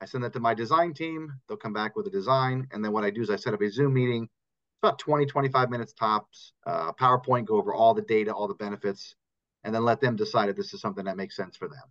I 0.00 0.04
send 0.04 0.22
that 0.24 0.32
to 0.34 0.40
my 0.40 0.54
design 0.54 0.94
team. 0.94 1.32
They'll 1.48 1.56
come 1.56 1.72
back 1.72 1.96
with 1.96 2.06
a 2.06 2.10
design. 2.10 2.68
And 2.70 2.84
then 2.84 2.92
what 2.92 3.04
I 3.04 3.10
do 3.10 3.22
is 3.22 3.30
I 3.30 3.36
set 3.36 3.54
up 3.54 3.62
a 3.62 3.70
Zoom 3.70 3.94
meeting. 3.94 4.24
It's 4.24 4.78
about 4.82 4.98
20, 4.98 5.26
25 5.26 5.70
minutes 5.70 5.94
tops. 5.94 6.52
Uh, 6.66 6.92
PowerPoint, 6.92 7.46
go 7.46 7.56
over 7.56 7.74
all 7.74 7.94
the 7.94 8.02
data, 8.02 8.32
all 8.32 8.46
the 8.46 8.54
benefits, 8.54 9.16
and 9.64 9.74
then 9.74 9.84
let 9.84 10.00
them 10.00 10.14
decide 10.16 10.50
if 10.50 10.56
this 10.56 10.74
is 10.74 10.80
something 10.80 11.06
that 11.06 11.16
makes 11.16 11.34
sense 11.34 11.56
for 11.56 11.66
them. 11.66 11.82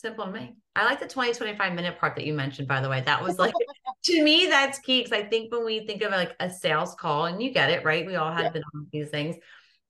Simple 0.00 0.26
to 0.26 0.32
me. 0.32 0.56
I 0.76 0.84
like 0.84 1.00
the 1.00 1.08
20, 1.08 1.34
25 1.34 1.72
minute 1.74 1.98
part 1.98 2.14
that 2.16 2.24
you 2.24 2.32
mentioned, 2.32 2.68
by 2.68 2.80
the 2.80 2.88
way. 2.88 3.00
That 3.00 3.22
was 3.22 3.38
like, 3.38 3.52
to 4.04 4.22
me, 4.22 4.46
that's 4.46 4.78
key. 4.78 5.02
Cause 5.02 5.12
I 5.12 5.24
think 5.24 5.52
when 5.52 5.64
we 5.64 5.86
think 5.86 6.02
of 6.02 6.12
like 6.12 6.36
a 6.38 6.48
sales 6.50 6.94
call, 6.94 7.26
and 7.26 7.42
you 7.42 7.50
get 7.50 7.70
it, 7.70 7.84
right? 7.84 8.06
We 8.06 8.16
all 8.16 8.30
have 8.30 8.44
yeah. 8.44 8.50
been 8.50 8.62
on 8.74 8.86
these 8.92 9.08
things 9.08 9.36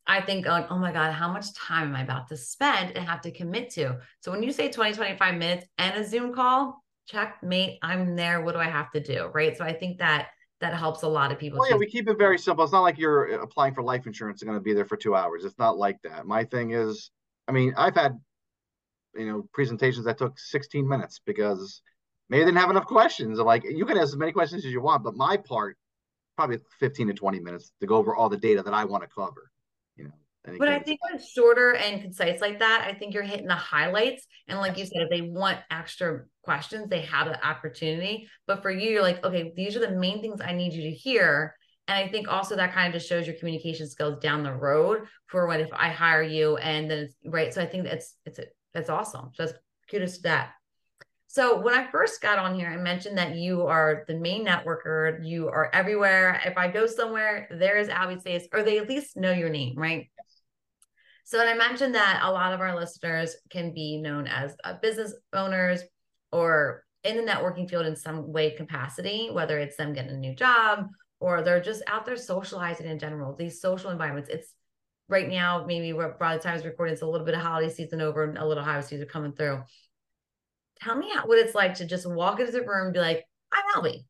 I 0.09 0.23
think 0.23 0.47
oh 0.49 0.79
my 0.79 0.91
God, 0.91 1.13
how 1.13 1.31
much 1.31 1.53
time 1.53 1.89
am 1.89 1.97
I 1.97 2.03
about 2.03 2.29
to 2.29 2.37
spend 2.37 2.97
and 2.97 3.07
have 3.07 3.21
to 3.21 3.31
commit 3.31 3.71
to? 3.71 3.99
So 4.21 4.33
when 4.33 4.43
you 4.43 4.51
say 4.53 4.71
20, 4.71 4.95
25 4.95 5.35
minutes 5.35 5.67
and 5.77 5.99
a 5.99 6.09
Zoom 6.09 6.33
call, 6.35 6.83
checkmate, 7.07 7.79
I'm 7.83 8.17
there. 8.17 8.41
What 8.41 8.53
do 8.53 8.59
I 8.59 8.71
have 8.71 8.91
to 8.93 9.01
do? 9.01 9.31
Right. 9.35 9.57
So 9.57 9.65
I 9.65 9.75
think 9.75 9.99
that 9.99 10.29
that 10.61 10.75
helps 10.75 11.03
a 11.03 11.09
lot 11.09 11.31
of 11.31 11.39
people. 11.39 11.59
Well, 11.59 11.71
yeah, 11.71 11.77
we 11.77 11.87
keep 11.87 12.09
it 12.09 12.17
very 12.17 12.39
simple. 12.39 12.65
It's 12.65 12.73
not 12.73 12.81
like 12.81 12.99
you're 12.99 13.35
uh, 13.35 13.43
applying 13.43 13.75
for 13.75 13.83
life 13.83 14.07
insurance 14.07 14.41
and 14.41 14.49
going 14.49 14.59
to 14.59 14.65
be 14.65 14.73
there 14.73 14.87
for 14.87 14.97
two 14.97 15.15
hours. 15.15 15.45
It's 15.45 15.59
not 15.59 15.77
like 15.77 16.01
that. 16.03 16.27
My 16.27 16.45
thing 16.45 16.71
is, 16.71 17.11
I 17.47 17.53
mean, 17.53 17.75
I've 17.77 17.95
had, 17.95 18.19
you 19.19 19.27
know, 19.27 19.49
presentations 19.53 20.07
that 20.07 20.19
took 20.19 20.39
16 20.39 20.89
minutes 20.89 21.21
because 21.27 21.83
maybe 22.29 22.45
they 22.45 22.51
didn't 22.51 22.61
have 22.61 22.71
enough 22.71 22.87
questions. 22.87 23.39
like, 23.39 23.65
you 23.65 23.85
can 23.85 23.99
ask 23.99 24.09
as 24.09 24.17
many 24.17 24.33
questions 24.33 24.65
as 24.65 24.73
you 24.73 24.81
want, 24.81 25.05
but 25.05 25.15
my 25.15 25.37
part, 25.37 25.77
probably 26.37 26.59
15 26.79 27.09
to 27.09 27.15
20 27.15 27.41
minutes 27.41 27.73
to 27.81 27.87
go 27.87 27.97
over 27.97 28.15
all 28.15 28.29
the 28.29 28.37
data 28.37 28.63
that 28.63 28.75
I 28.75 28.85
want 28.85 29.03
to 29.03 29.09
cover 29.09 29.51
you 29.99 30.05
know. 30.05 30.59
But 30.59 30.69
I 30.69 30.79
think 30.79 31.03
when 31.03 31.17
it's 31.17 31.31
shorter 31.31 31.75
and 31.75 32.01
concise 32.01 32.41
like 32.41 32.61
that, 32.61 32.87
I 32.89 32.95
think 32.95 33.13
you're 33.13 33.23
hitting 33.23 33.49
the 33.49 33.55
highlights. 33.55 34.27
And 34.47 34.59
like 34.59 34.79
you 34.79 34.87
said, 34.87 35.03
if 35.03 35.11
they 35.11 35.21
want 35.21 35.59
extra 35.71 36.25
questions, 36.43 36.89
they 36.89 37.03
have 37.03 37.27
the 37.27 37.47
opportunity. 37.47 38.29
But 38.47 38.63
for 38.63 38.71
you, 38.71 38.89
you're 38.89 39.03
like, 39.03 39.23
okay, 39.25 39.53
these 39.55 39.77
are 39.77 39.81
the 39.81 39.91
main 39.91 40.23
things 40.23 40.41
I 40.41 40.53
need 40.53 40.73
you 40.73 40.83
to 40.85 40.91
hear. 40.91 41.55
And 41.87 41.99
I 41.99 42.11
think 42.11 42.29
also 42.29 42.57
that 42.57 42.73
kind 42.73 42.87
of 42.87 42.95
just 42.95 43.09
shows 43.09 43.27
your 43.27 43.37
communication 43.37 43.89
skills 43.89 44.21
down 44.21 44.43
the 44.43 44.55
road 44.55 45.03
for 45.27 45.47
when 45.47 45.61
if 45.61 45.71
I 45.73 45.91
hire 45.91 46.23
you 46.23 46.57
and 46.57 46.91
then 46.91 46.99
it's 47.01 47.15
right. 47.27 47.53
So 47.53 47.61
I 47.61 47.67
think 47.67 47.85
that's 47.85 48.15
it's 48.25 48.39
that's 48.79 48.91
awesome. 48.91 49.31
Just 49.37 49.55
kudos 49.91 50.17
to 50.19 50.23
that. 50.23 50.53
So 51.27 51.61
when 51.61 51.75
I 51.75 51.91
first 51.91 52.23
got 52.23 52.39
on 52.39 52.55
here, 52.55 52.69
I 52.69 52.77
mentioned 52.77 53.19
that 53.19 53.35
you 53.35 53.67
are 53.67 54.05
the 54.07 54.15
main 54.15 54.47
networker. 54.47 55.19
You 55.27 55.49
are 55.49 55.69
everywhere. 55.75 56.41
If 56.45 56.57
I 56.57 56.69
go 56.69 56.87
somewhere, 56.87 57.49
there 57.51 57.77
is 57.77 57.89
Albie's 57.89 58.23
face, 58.23 58.47
or 58.53 58.63
they 58.63 58.79
at 58.79 58.89
least 58.89 59.17
know 59.17 59.33
your 59.33 59.51
name, 59.51 59.75
right? 59.77 60.09
So, 61.25 61.41
and 61.41 61.51
I 61.51 61.55
mentioned 61.55 61.95
that 61.97 62.21
a 62.23 62.31
lot 62.31 62.55
of 62.55 62.61
our 62.61 62.75
listeners 62.75 63.35
can 63.51 63.75
be 63.75 64.01
known 64.01 64.27
as 64.27 64.55
uh, 64.65 64.75
business 64.81 65.13
owners 65.35 65.83
or 66.33 66.85
in 67.05 67.17
the 67.17 67.31
networking 67.31 67.69
field 67.69 67.85
in 67.85 67.97
some 67.97 68.33
way 68.33 68.53
capacity, 68.53 69.29
whether 69.31 69.59
it's 69.59 69.77
them 69.77 69.93
getting 69.93 70.13
a 70.13 70.19
new 70.19 70.35
job 70.35 70.87
or 71.21 71.43
they're 71.43 71.61
just 71.61 71.83
out 71.89 72.07
there 72.07 72.17
socializing 72.17 72.87
in 72.87 72.99
general. 72.99 73.35
These 73.37 73.61
social 73.61 73.91
environments. 73.91 74.31
It's 74.31 74.55
right 75.09 75.29
now, 75.29 75.65
maybe 75.67 75.93
by 75.93 76.37
the 76.37 76.43
time 76.43 76.57
it's 76.57 76.65
recording, 76.65 76.93
it's 76.93 77.03
a 77.03 77.07
little 77.07 77.27
bit 77.27 77.35
of 77.35 77.41
holiday 77.41 77.73
season 77.73 78.01
over 78.01 78.25
and 78.25 78.39
a 78.39 78.47
little 78.47 78.65
holiday 78.65 78.87
season 78.87 79.07
coming 79.07 79.33
through 79.33 79.63
tell 80.81 80.97
me 80.97 81.11
how, 81.15 81.27
what 81.27 81.39
it's 81.39 81.55
like 81.55 81.75
to 81.75 81.87
just 81.87 82.09
walk 82.09 82.41
into 82.41 82.53
the 82.53 82.61
room 82.61 82.87
and 82.87 82.95
be 82.95 83.01
like, 83.01 83.25
I'm 83.53 83.83
Albie. 83.83 84.05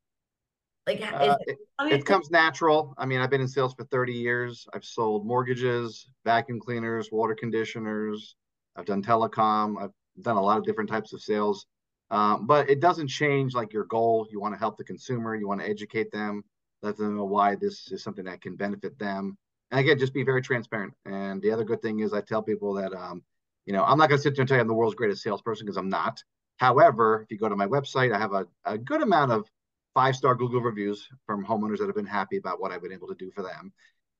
Like 0.86 1.02
uh, 1.02 1.36
it, 1.46 1.58
it 1.80 2.06
comes 2.06 2.30
natural. 2.30 2.94
I 2.96 3.04
mean, 3.04 3.20
I've 3.20 3.28
been 3.28 3.42
in 3.42 3.48
sales 3.48 3.74
for 3.74 3.84
30 3.84 4.14
years. 4.14 4.66
I've 4.72 4.84
sold 4.84 5.26
mortgages, 5.26 6.08
vacuum 6.24 6.58
cleaners, 6.58 7.10
water 7.12 7.34
conditioners. 7.34 8.36
I've 8.74 8.86
done 8.86 9.02
telecom. 9.02 9.82
I've 9.82 9.92
done 10.22 10.38
a 10.38 10.42
lot 10.42 10.56
of 10.56 10.64
different 10.64 10.88
types 10.88 11.12
of 11.12 11.20
sales. 11.20 11.66
Um, 12.10 12.46
but 12.46 12.70
it 12.70 12.80
doesn't 12.80 13.08
change 13.08 13.54
like 13.54 13.74
your 13.74 13.84
goal. 13.84 14.26
You 14.30 14.40
want 14.40 14.54
to 14.54 14.58
help 14.58 14.78
the 14.78 14.84
consumer. 14.84 15.36
You 15.36 15.46
want 15.46 15.60
to 15.60 15.68
educate 15.68 16.10
them, 16.10 16.42
let 16.80 16.96
them 16.96 17.16
know 17.16 17.26
why 17.26 17.54
this 17.54 17.92
is 17.92 18.02
something 18.02 18.24
that 18.24 18.40
can 18.40 18.56
benefit 18.56 18.98
them. 18.98 19.36
And 19.70 19.80
again, 19.80 19.98
just 19.98 20.14
be 20.14 20.24
very 20.24 20.42
transparent. 20.42 20.94
And 21.04 21.42
the 21.42 21.50
other 21.50 21.64
good 21.64 21.82
thing 21.82 22.00
is 22.00 22.12
I 22.12 22.20
tell 22.20 22.42
people 22.42 22.74
that, 22.74 22.92
um, 22.94 23.22
you 23.66 23.72
know, 23.72 23.84
I'm 23.84 23.98
not 23.98 24.08
going 24.08 24.18
to 24.18 24.22
sit 24.22 24.34
there 24.34 24.42
and 24.42 24.48
tell 24.48 24.56
you 24.56 24.62
I'm 24.62 24.68
the 24.68 24.74
world's 24.74 24.94
greatest 24.94 25.22
salesperson 25.22 25.66
because 25.66 25.76
I'm 25.76 25.90
not. 25.90 26.22
However, 26.56 27.22
if 27.22 27.30
you 27.30 27.38
go 27.38 27.48
to 27.48 27.56
my 27.56 27.66
website, 27.66 28.14
I 28.14 28.18
have 28.18 28.32
a, 28.32 28.46
a 28.64 28.78
good 28.78 29.02
amount 29.02 29.32
of 29.32 29.48
five 29.94 30.16
star 30.16 30.34
Google 30.34 30.60
reviews 30.60 31.08
from 31.26 31.44
homeowners 31.44 31.78
that 31.78 31.86
have 31.86 31.94
been 31.94 32.06
happy 32.06 32.36
about 32.36 32.60
what 32.60 32.72
I've 32.72 32.82
been 32.82 32.92
able 32.92 33.08
to 33.08 33.14
do 33.14 33.30
for 33.30 33.42
them. 33.42 33.72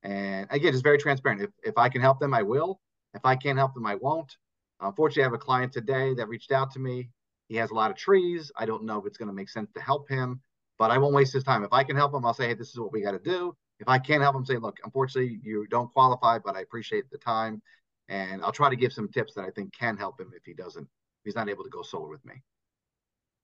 And 0.03 0.47
again, 0.51 0.73
it's 0.73 0.83
very 0.83 0.99
transparent. 0.99 1.43
If, 1.43 1.51
if 1.63 1.79
I 1.79 1.89
can 1.89 2.01
help 2.01 2.21
them, 2.21 2.35
I 2.35 2.43
will. 2.43 2.81
If 3.15 3.25
I 3.25 3.37
can't 3.37 3.59
help 3.59 3.75
them, 3.75 3.87
I 3.87 3.95
won't. 3.97 4.37
Unfortunately, 4.81 5.23
I 5.23 5.27
have 5.27 5.35
a 5.35 5.39
client 5.39 5.73
today 5.73 6.15
that 6.15 6.29
reached 6.29 6.53
out 6.53 6.71
to 6.73 6.79
me. 6.79 7.11
he 7.49 7.57
has 7.57 7.71
a 7.71 7.75
lot 7.75 7.91
of 7.91 7.97
trees. 7.97 8.53
I 8.57 8.67
don't 8.67 8.85
know 8.85 8.99
if 8.99 9.07
it's 9.07 9.17
going 9.17 9.29
to 9.29 9.35
make 9.35 9.49
sense 9.49 9.71
to 9.73 9.81
help 9.81 10.09
him, 10.09 10.41
but 10.79 10.91
I 10.91 10.99
won't 10.99 11.15
waste 11.15 11.33
his 11.33 11.43
time. 11.43 11.65
If 11.65 11.73
I 11.73 11.83
can 11.83 11.97
help 11.97 12.15
him, 12.15 12.25
I'll 12.25 12.35
say, 12.35 12.49
hey, 12.49 12.55
this 12.55 12.69
is 12.69 12.79
what 12.79 12.93
we 12.93 13.01
got 13.01 13.13
to 13.13 13.19
do. 13.19 13.57
If 13.81 13.89
I 13.89 13.99
can't 13.99 14.23
help 14.23 14.37
him, 14.37 14.45
say, 14.45 14.57
look, 14.57 14.79
unfortunately, 14.85 15.41
you 15.43 15.67
don't 15.69 15.93
qualify, 15.93 16.39
but 16.39 16.57
I 16.57 16.61
appreciate 16.61 17.11
the 17.11 17.19
time. 17.19 17.63
And 18.09 18.43
I'll 18.43 18.53
try 18.53 18.71
to 18.71 18.77
give 18.77 18.93
some 18.93 19.09
tips 19.09 19.35
that 19.35 19.45
I 19.45 19.51
think 19.51 19.73
can 19.73 19.97
help 19.97 20.21
him 20.21 20.33
if 20.35 20.45
he 20.45 20.55
doesn't, 20.55 20.83
if 20.83 21.25
he's 21.25 21.37
not 21.37 21.49
able 21.49 21.65
to 21.65 21.71
go 21.71 21.83
solar 21.83 22.09
with 22.09 22.25
me. 22.25 22.43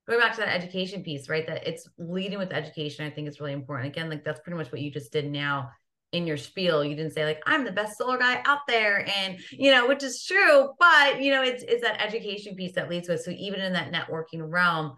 Going 0.08 0.20
back 0.20 0.32
to 0.34 0.40
that 0.40 0.54
education 0.54 1.02
piece, 1.02 1.28
right? 1.28 1.46
That 1.46 1.66
it's 1.66 1.88
leading 1.98 2.38
with 2.38 2.52
education, 2.52 3.06
I 3.06 3.10
think 3.10 3.28
is 3.28 3.40
really 3.40 3.52
important. 3.52 3.88
Again, 3.88 4.10
like 4.10 4.24
that's 4.24 4.40
pretty 4.40 4.56
much 4.56 4.72
what 4.72 4.80
you 4.80 4.90
just 4.90 5.12
did 5.12 5.30
now 5.30 5.70
in 6.14 6.28
your 6.28 6.36
spiel 6.36 6.84
you 6.84 6.94
didn't 6.94 7.12
say 7.12 7.24
like 7.24 7.42
i'm 7.44 7.64
the 7.64 7.72
best 7.72 7.98
solar 7.98 8.16
guy 8.16 8.40
out 8.44 8.60
there 8.68 9.04
and 9.18 9.36
you 9.50 9.72
know 9.72 9.88
which 9.88 10.04
is 10.04 10.24
true 10.24 10.70
but 10.78 11.20
you 11.20 11.32
know 11.32 11.42
it's 11.42 11.64
it's 11.64 11.82
that 11.82 12.00
education 12.00 12.54
piece 12.54 12.72
that 12.72 12.88
leads 12.88 13.08
with 13.08 13.20
so 13.20 13.32
even 13.32 13.60
in 13.60 13.72
that 13.72 13.92
networking 13.92 14.48
realm 14.48 14.94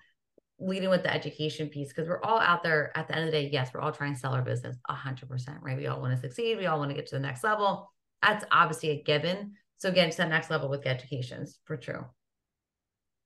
leading 0.58 0.88
with 0.88 1.02
the 1.02 1.12
education 1.12 1.68
piece 1.68 1.88
because 1.88 2.08
we're 2.08 2.22
all 2.22 2.38
out 2.38 2.62
there 2.62 2.96
at 2.96 3.06
the 3.08 3.14
end 3.14 3.25
of 3.25 3.32
the 3.32 3.38
day 3.40 3.50
yes 3.52 3.70
we're 3.75 3.80
all 3.80 3.92
trying 3.92 4.14
to 4.14 4.18
sell 4.18 4.32
our 4.32 4.42
business 4.42 4.76
100% 4.88 5.62
right 5.62 5.76
we 5.76 5.86
all 5.86 6.00
want 6.00 6.14
to 6.14 6.20
succeed 6.20 6.56
we 6.56 6.66
all 6.66 6.78
want 6.78 6.90
to 6.90 6.94
get 6.96 7.06
to 7.06 7.14
the 7.14 7.20
next 7.20 7.44
level 7.44 7.90
that's 8.22 8.44
obviously 8.50 8.90
a 8.90 9.02
given 9.02 9.52
so 9.76 9.90
getting 9.90 10.10
to 10.10 10.16
that 10.16 10.30
next 10.30 10.50
level 10.50 10.68
with 10.68 10.86
educations 10.86 11.58
for 11.64 11.76
true 11.76 12.04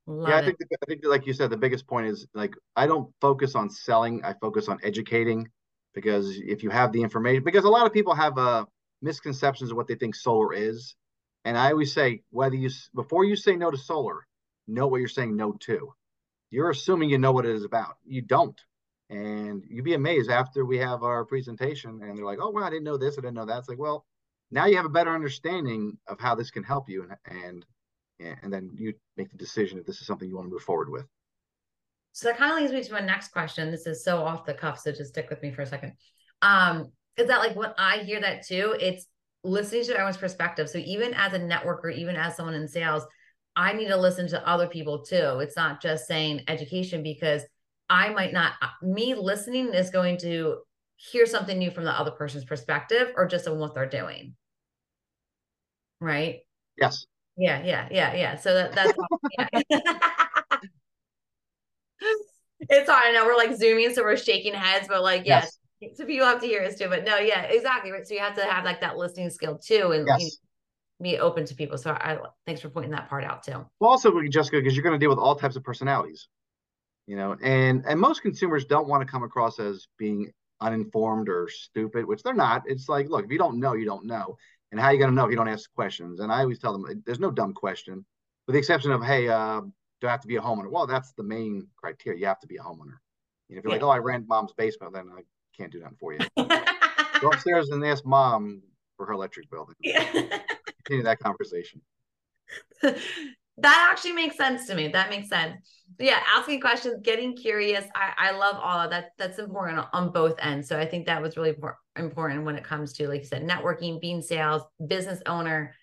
Love 0.07 0.29
yeah, 0.29 0.37
I 0.39 0.45
think, 0.45 0.59
the, 0.59 0.67
I 0.83 0.87
think 0.89 1.03
like 1.05 1.27
you 1.27 1.33
said, 1.33 1.51
the 1.51 1.57
biggest 1.57 1.87
point 1.87 2.09
is 2.09 2.27
like 2.35 2.55
I 2.75 2.87
don't 2.87 3.13
focus 3.21 3.55
on 3.55 3.71
selling. 3.71 4.25
I 4.25 4.35
focus 4.41 4.67
on 4.67 4.81
educating 4.83 5.47
because 5.95 6.37
if 6.37 6.65
you 6.65 6.71
have 6.71 6.91
the 6.91 7.03
information, 7.03 7.45
because 7.45 7.65
a 7.65 7.69
lot 7.69 7.87
of 7.87 7.93
people 7.93 8.15
have 8.15 8.37
uh, 8.37 8.65
misconceptions 9.03 9.71
of 9.71 9.77
what 9.77 9.87
they 9.87 9.95
think 9.95 10.15
solar 10.15 10.53
is. 10.53 10.95
And 11.45 11.57
I 11.57 11.71
always 11.71 11.93
say, 11.93 12.23
whether 12.31 12.57
you, 12.57 12.71
before 12.95 13.25
you 13.25 13.37
say 13.37 13.57
no 13.57 13.71
to 13.71 13.79
solar, 13.79 14.27
know 14.67 14.87
what 14.87 14.99
you're 14.99 15.09
saying 15.09 15.37
no 15.37 15.53
to. 15.61 15.93
You're 16.51 16.71
assuming 16.71 17.11
you 17.11 17.19
know 17.19 17.33
what 17.33 17.47
it 17.47 17.55
is 17.55 17.65
about. 17.65 17.97
You 18.05 18.23
don't. 18.23 18.61
And 19.09 19.65
you'd 19.69 19.85
be 19.85 19.95
amazed 19.95 20.31
after 20.31 20.65
we 20.65 20.79
have 20.79 21.03
our 21.03 21.25
presentation 21.25 22.01
and 22.03 22.17
they're 22.17 22.25
like, 22.25 22.39
oh, 22.41 22.51
well, 22.51 22.65
I 22.65 22.71
didn't 22.71 22.85
know 22.85 22.97
this. 22.97 23.19
I 23.19 23.23
didn't 23.23 23.35
know 23.35 23.47
that. 23.47 23.59
It's 23.59 23.69
like, 23.69 23.79
well, 23.79 24.07
now 24.51 24.67
you 24.67 24.77
have 24.77 24.87
a 24.87 24.91
better 24.91 25.11
understanding 25.11 25.99
of 26.07 26.21
how 26.21 26.35
this 26.35 26.51
can 26.51 26.63
help 26.63 26.89
you. 26.89 27.09
And, 27.27 27.65
and, 28.21 28.37
and 28.43 28.53
then 28.53 28.71
you 28.75 28.95
make 29.17 29.31
the 29.31 29.37
decision 29.37 29.79
if 29.79 29.87
this 29.87 30.01
is 30.01 30.07
something 30.07 30.29
you 30.29 30.37
want 30.37 30.47
to 30.47 30.53
move 30.53 30.63
forward 30.63 30.91
with. 30.91 31.07
So 32.13 32.29
that 32.29 32.39
kind 32.39 32.53
of 32.53 32.59
leads 32.59 32.73
me 32.73 32.83
to 32.83 32.93
my 32.93 33.01
next 33.01 33.29
question. 33.29 33.71
This 33.71 33.87
is 33.87 34.05
so 34.05 34.23
off 34.23 34.45
the 34.45 34.55
cuff, 34.55 34.79
so 34.81 34.93
just 34.93 35.11
stick 35.11 35.31
with 35.31 35.43
me 35.43 35.53
for 35.53 35.63
a 35.63 35.67
second. 35.67 35.95
Um, 36.43 36.91
is 37.17 37.29
that 37.29 37.39
like 37.39 37.55
when 37.55 37.73
I 37.79 37.99
hear 37.99 38.21
that 38.21 38.47
too, 38.47 38.77
it's 38.81 39.07
listening 39.45 39.85
to 39.85 39.93
everyone's 39.93 40.17
perspective. 40.17 40.69
So 40.69 40.79
even 40.79 41.15
as 41.15 41.33
a 41.33 41.39
networker, 41.39 41.95
even 41.95 42.17
as 42.17 42.37
someone 42.37 42.55
in 42.55 42.69
sales, 42.69 43.05
I 43.61 43.75
need 43.75 43.89
to 43.89 43.97
listen 43.99 44.27
to 44.29 44.49
other 44.49 44.67
people 44.67 45.05
too. 45.05 45.39
It's 45.41 45.55
not 45.55 45.83
just 45.83 46.07
saying 46.07 46.45
education 46.49 47.03
because 47.03 47.43
I 47.91 48.09
might 48.09 48.33
not, 48.33 48.55
uh, 48.63 48.69
me 48.81 49.13
listening 49.15 49.75
is 49.75 49.91
going 49.91 50.17
to 50.21 50.61
hear 50.97 51.27
something 51.27 51.59
new 51.59 51.71
from 51.71 51.85
the 51.85 51.91
other 51.91 52.11
person's 52.11 52.47
perspective 52.47 53.13
or 53.17 53.27
just 53.27 53.47
on 53.47 53.59
what 53.59 53.75
they're 53.75 53.87
doing. 53.87 54.35
Right? 56.01 56.39
Yes. 56.79 57.05
Yeah, 57.37 57.63
yeah, 57.63 57.87
yeah, 57.91 58.15
yeah. 58.15 58.37
So 58.37 58.55
that, 58.55 58.73
that's 58.73 58.95
yeah. 59.39 59.49
it's 62.61 62.89
hard. 62.89 63.09
I 63.09 63.13
know 63.13 63.27
we're 63.27 63.37
like 63.37 63.55
zooming, 63.55 63.93
so 63.93 64.03
we're 64.03 64.17
shaking 64.17 64.55
heads, 64.55 64.89
but 64.89 65.03
like, 65.03 65.27
yes. 65.27 65.59
yes. 65.81 65.99
So 65.99 66.07
people 66.07 66.27
have 66.27 66.41
to 66.41 66.47
hear 66.47 66.63
us 66.63 66.79
too. 66.79 66.89
But 66.89 67.05
no, 67.05 67.19
yeah, 67.19 67.43
exactly. 67.43 67.91
Right. 67.91 68.07
So 68.07 68.15
you 68.15 68.21
have 68.21 68.37
to 68.37 68.45
have 68.47 68.65
like 68.65 68.81
that 68.81 68.97
listening 68.97 69.29
skill 69.29 69.59
too, 69.59 69.93
and 69.93 70.07
yes. 70.07 70.19
you 70.19 70.25
know, 70.25 70.31
be 71.03 71.19
open 71.19 71.45
to 71.47 71.55
people. 71.55 71.79
So 71.79 71.93
I 71.93 72.19
thanks 72.47 72.61
for 72.61 72.69
pointing 72.69 72.93
that 72.93 73.09
part 73.09 73.25
out 73.25 73.43
too. 73.43 73.65
Well, 73.81 73.91
also 73.91 74.13
Jessica, 74.29 74.59
because 74.59 74.75
you're 74.75 74.83
going 74.83 74.99
to 74.99 74.99
deal 74.99 75.11
with 75.11 75.19
all 75.19 75.35
types 75.35 75.57
of 75.57 75.65
personalities, 75.65 76.29
you 77.07 77.17
know, 77.17 77.37
and 77.43 77.85
and 77.87 77.99
most 77.99 78.23
consumers 78.23 78.65
don't 78.65 78.89
want 78.89 79.07
to 79.07 79.11
come 79.11 79.23
across 79.23 79.59
as 79.59 79.87
being 79.99 80.33
uninformed 80.61 81.29
or 81.29 81.49
stupid, 81.49 82.07
which 82.07 82.23
they're 82.23 82.35
not. 82.35 82.63
It's 82.67 82.89
like, 82.89 83.09
look, 83.09 83.25
if 83.25 83.31
you 83.31 83.39
don't 83.39 83.59
know, 83.59 83.75
you 83.75 83.87
don't 83.87 84.05
know. 84.05 84.37
And 84.71 84.81
how 84.81 84.89
are 84.89 84.93
you 84.93 84.99
going 84.99 85.11
to 85.11 85.17
know 85.17 85.25
if 85.25 85.31
you 85.31 85.37
don't 85.37 85.49
ask 85.49 85.73
questions? 85.75 86.21
And 86.21 86.31
I 86.31 86.41
always 86.41 86.59
tell 86.59 86.73
them 86.73 87.03
there's 87.05 87.19
no 87.19 87.31
dumb 87.31 87.55
question, 87.55 88.05
with 88.47 88.55
the 88.55 88.59
exception 88.59 88.93
of, 88.93 89.03
hey, 89.03 89.29
uh, 89.29 89.63
do 90.01 90.07
I 90.07 90.11
have 90.11 90.21
to 90.21 90.29
be 90.29 90.37
a 90.37 90.41
homeowner? 90.41 90.71
Well, 90.71 90.87
that's 90.87 91.13
the 91.13 91.23
main 91.23 91.67
criteria. 91.77 92.21
You 92.21 92.27
have 92.27 92.41
to 92.41 92.47
be 92.47 92.57
a 92.57 92.61
homeowner. 92.61 92.99
And 93.49 93.59
if 93.59 93.65
you're 93.65 93.73
yeah. 93.73 93.77
like, 93.77 93.83
oh, 93.83 93.91
I 93.91 93.99
rent 93.99 94.29
mom's 94.29 94.53
basement, 94.53 94.93
then 94.93 95.11
I 95.17 95.23
can't 95.57 95.73
do 95.73 95.81
that 95.81 95.99
for 95.99 96.13
you. 96.13 96.21
Go 97.21 97.31
upstairs 97.31 97.71
and 97.71 97.85
ask 97.85 98.07
mom 98.07 98.63
for 98.97 99.07
her 99.07 99.13
electric 99.13 99.51
bill. 99.51 99.69
Yeah. 99.81 100.39
Continue 100.91 101.05
that 101.05 101.21
conversation. 101.21 101.81
that 102.83 103.89
actually 103.93 104.13
makes 104.13 104.37
sense 104.37 104.67
to 104.67 104.75
me. 104.75 104.89
That 104.89 105.09
makes 105.09 105.29
sense. 105.29 105.85
yeah, 106.01 106.19
asking 106.35 106.61
questions, 106.61 106.99
getting 107.05 107.37
curious. 107.37 107.85
I, 107.95 108.13
I 108.19 108.31
love 108.33 108.57
all 108.61 108.81
of 108.81 108.91
that. 108.91 109.13
That's 109.17 109.39
important 109.39 109.87
on 109.93 110.11
both 110.11 110.35
ends. 110.41 110.69
So 110.69 110.77
I 110.77 110.85
think 110.85 111.07
that 111.07 111.23
was 111.23 111.37
really 111.37 111.55
important 111.95 112.45
when 112.45 112.57
it 112.57 112.65
comes 112.65 112.93
to, 112.95 113.07
like 113.07 113.21
you 113.21 113.27
said, 113.27 113.47
networking, 113.47 114.01
being 114.01 114.21
sales, 114.21 114.63
business 114.89 115.23
owner, 115.27 115.77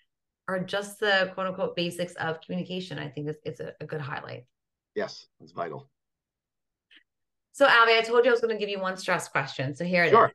are 0.46 0.60
just 0.60 1.00
the 1.00 1.30
quote 1.32 1.46
unquote 1.46 1.74
basics 1.74 2.12
of 2.16 2.42
communication. 2.42 2.98
I 2.98 3.08
think 3.08 3.28
it's, 3.28 3.38
it's 3.44 3.60
a, 3.60 3.72
a 3.80 3.86
good 3.86 4.02
highlight. 4.02 4.44
Yes, 4.94 5.26
it's 5.40 5.52
vital. 5.52 5.88
So, 7.52 7.66
Albie, 7.66 7.98
I 7.98 8.02
told 8.02 8.26
you 8.26 8.30
I 8.30 8.34
was 8.34 8.42
going 8.42 8.54
to 8.54 8.60
give 8.60 8.68
you 8.68 8.78
one 8.78 8.98
stress 8.98 9.26
question. 9.26 9.74
So 9.74 9.86
here 9.86 10.04
it 10.04 10.10
sure. 10.10 10.26
is. 10.26 10.32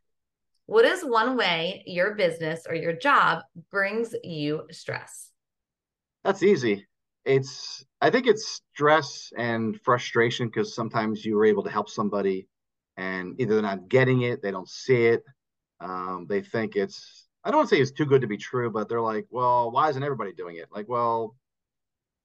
What 0.65 0.86
is 0.86 1.03
one 1.03 1.36
way 1.36 1.84
your 1.86 2.15
business 2.15 2.65
or 2.67 2.75
your 2.75 2.93
job 2.93 3.43
brings 3.70 4.15
you 4.24 4.63
stress? 4.72 5.29
That's 6.24 6.43
easy. 6.43 6.88
It's 7.25 7.84
I 8.01 8.10
think 8.10 8.27
it's 8.27 8.62
stress 8.74 9.32
and 9.38 9.79
frustration 9.82 10.48
because 10.48 10.74
sometimes 10.75 11.25
you 11.25 11.36
were 11.36 11.46
able 11.46 11.63
to 11.63 11.70
help 11.70 11.89
somebody 11.89 12.48
and 12.98 13.39
either 13.39 13.55
they're 13.55 13.62
not 13.62 13.89
getting 13.89 14.22
it, 14.22 14.41
they 14.41 14.51
don't 14.51 14.70
see 14.70 15.05
it, 15.08 15.24
um, 15.79 16.25
they 16.29 16.41
think 16.41 16.75
it's 16.75 17.27
I 17.43 17.51
don't 17.51 17.60
want 17.60 17.70
to 17.70 17.75
say 17.75 17.82
it's 17.82 17.91
too 17.91 18.05
good 18.05 18.22
to 18.22 18.27
be 18.27 18.38
true, 18.38 18.72
but 18.72 18.88
they're 18.88 19.01
like, 19.01 19.27
well, 19.29 19.70
why 19.72 19.89
isn't 19.89 20.03
everybody 20.03 20.32
doing 20.32 20.55
it? 20.55 20.70
Like, 20.72 20.88
well, 20.88 21.36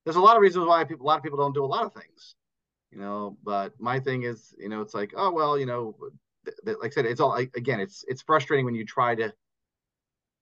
there's 0.05 0.17
a 0.17 0.21
lot 0.21 0.37
of 0.37 0.43
reasons 0.43 0.67
why 0.67 0.85
people, 0.85 1.05
a 1.05 1.09
lot 1.09 1.17
of 1.17 1.25
people 1.25 1.39
don't 1.39 1.55
do 1.55 1.65
a 1.65 1.67
lot 1.67 1.85
of 1.85 1.93
things, 1.93 2.37
you 2.93 2.99
know. 2.99 3.37
But 3.43 3.73
my 3.81 3.99
thing 3.99 4.23
is, 4.23 4.55
you 4.59 4.69
know, 4.69 4.81
it's 4.81 4.95
like, 4.95 5.13
oh 5.17 5.33
well, 5.33 5.59
you 5.59 5.67
know, 5.67 5.97
like 6.65 6.93
I 6.93 6.95
said, 6.95 7.07
it's 7.07 7.21
all 7.21 7.35
again, 7.35 7.81
it's 7.81 8.05
it's 8.09 8.23
frustrating 8.23 8.65
when 8.65 8.75
you 8.75 8.85
try 8.85 9.15
to 9.15 9.33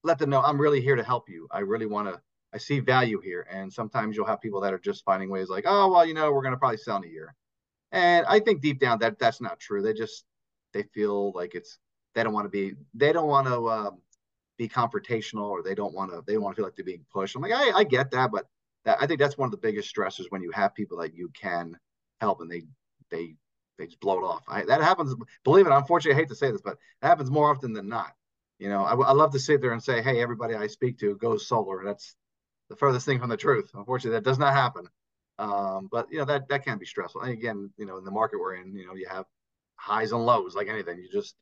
let 0.04 0.18
them 0.18 0.30
know 0.30 0.42
I'm 0.42 0.60
really 0.60 0.80
here 0.80 0.96
to 0.96 1.02
help 1.02 1.28
you. 1.28 1.48
I 1.50 1.60
really 1.60 1.86
want 1.86 2.08
to. 2.08 2.20
I 2.54 2.58
see 2.58 2.80
value 2.80 3.20
here, 3.20 3.46
and 3.50 3.72
sometimes 3.72 4.16
you'll 4.16 4.26
have 4.26 4.40
people 4.40 4.60
that 4.62 4.72
are 4.72 4.78
just 4.78 5.04
finding 5.04 5.28
ways 5.30 5.48
like, 5.48 5.64
oh 5.66 5.90
well, 5.90 6.06
you 6.06 6.14
know, 6.14 6.32
we're 6.32 6.42
gonna 6.42 6.56
probably 6.56 6.78
sell 6.78 6.96
in 6.98 7.04
a 7.04 7.08
year, 7.08 7.34
and 7.92 8.24
I 8.26 8.40
think 8.40 8.62
deep 8.62 8.80
down 8.80 8.98
that 9.00 9.18
that's 9.18 9.40
not 9.40 9.60
true. 9.60 9.82
They 9.82 9.92
just 9.92 10.24
they 10.72 10.84
feel 10.94 11.32
like 11.32 11.54
it's 11.54 11.78
they 12.14 12.22
don't 12.22 12.32
want 12.32 12.46
to 12.46 12.50
be 12.50 12.74
they 12.94 13.12
don't 13.12 13.28
want 13.28 13.46
to. 13.48 13.68
Um, 13.68 13.98
be 14.58 14.68
confrontational 14.68 15.50
or 15.50 15.62
they 15.62 15.74
don't 15.74 15.94
want 15.94 16.10
to 16.10 16.22
they 16.26 16.32
don't 16.34 16.42
want 16.42 16.54
to 16.54 16.60
feel 16.60 16.66
like 16.66 16.74
they're 16.76 16.84
being 16.84 17.04
pushed. 17.12 17.36
I'm 17.36 17.42
like, 17.42 17.52
I, 17.52 17.78
I 17.78 17.84
get 17.84 18.10
that, 18.12 18.30
but 18.30 18.46
that, 18.84 18.98
I 19.00 19.06
think 19.06 19.20
that's 19.20 19.36
one 19.36 19.46
of 19.46 19.50
the 19.50 19.58
biggest 19.58 19.94
stressors 19.94 20.26
when 20.30 20.42
you 20.42 20.50
have 20.52 20.74
people 20.74 20.98
that 20.98 21.14
you 21.14 21.30
can 21.38 21.76
help 22.20 22.40
and 22.40 22.50
they 22.50 22.62
they 23.10 23.34
they 23.78 23.86
just 23.86 24.00
blow 24.00 24.18
it 24.18 24.24
off. 24.24 24.42
I, 24.48 24.64
that 24.64 24.82
happens. 24.82 25.14
Believe 25.44 25.66
it. 25.66 25.72
Unfortunately, 25.72 26.16
I 26.16 26.20
hate 26.20 26.28
to 26.28 26.34
say 26.34 26.50
this, 26.50 26.62
but 26.62 26.74
it 26.74 27.06
happens 27.06 27.30
more 27.30 27.50
often 27.50 27.72
than 27.72 27.88
not. 27.88 28.12
You 28.58 28.68
know, 28.70 28.84
I, 28.84 28.94
I 28.94 29.12
love 29.12 29.32
to 29.32 29.38
sit 29.38 29.60
there 29.60 29.72
and 29.72 29.82
say, 29.82 30.02
hey, 30.02 30.22
everybody 30.22 30.54
I 30.54 30.66
speak 30.66 30.98
to 31.00 31.16
goes 31.16 31.46
solar. 31.46 31.84
That's 31.84 32.16
the 32.68 32.76
furthest 32.76 33.06
thing 33.06 33.18
from 33.18 33.28
the 33.28 33.36
truth. 33.36 33.70
Unfortunately, 33.74 34.16
that 34.16 34.24
does 34.24 34.38
not 34.38 34.54
happen. 34.54 34.88
Um, 35.38 35.88
but 35.92 36.10
you 36.10 36.18
know 36.18 36.24
that 36.24 36.48
that 36.48 36.64
can 36.64 36.78
be 36.78 36.86
stressful. 36.86 37.20
And 37.20 37.32
again, 37.32 37.70
you 37.76 37.84
know, 37.84 37.98
in 37.98 38.04
the 38.04 38.10
market 38.10 38.40
we're 38.40 38.54
in, 38.54 38.74
you 38.74 38.86
know, 38.86 38.94
you 38.94 39.06
have 39.08 39.26
highs 39.76 40.12
and 40.12 40.24
lows 40.24 40.54
like 40.54 40.68
anything. 40.68 40.98
You 40.98 41.08
just, 41.12 41.34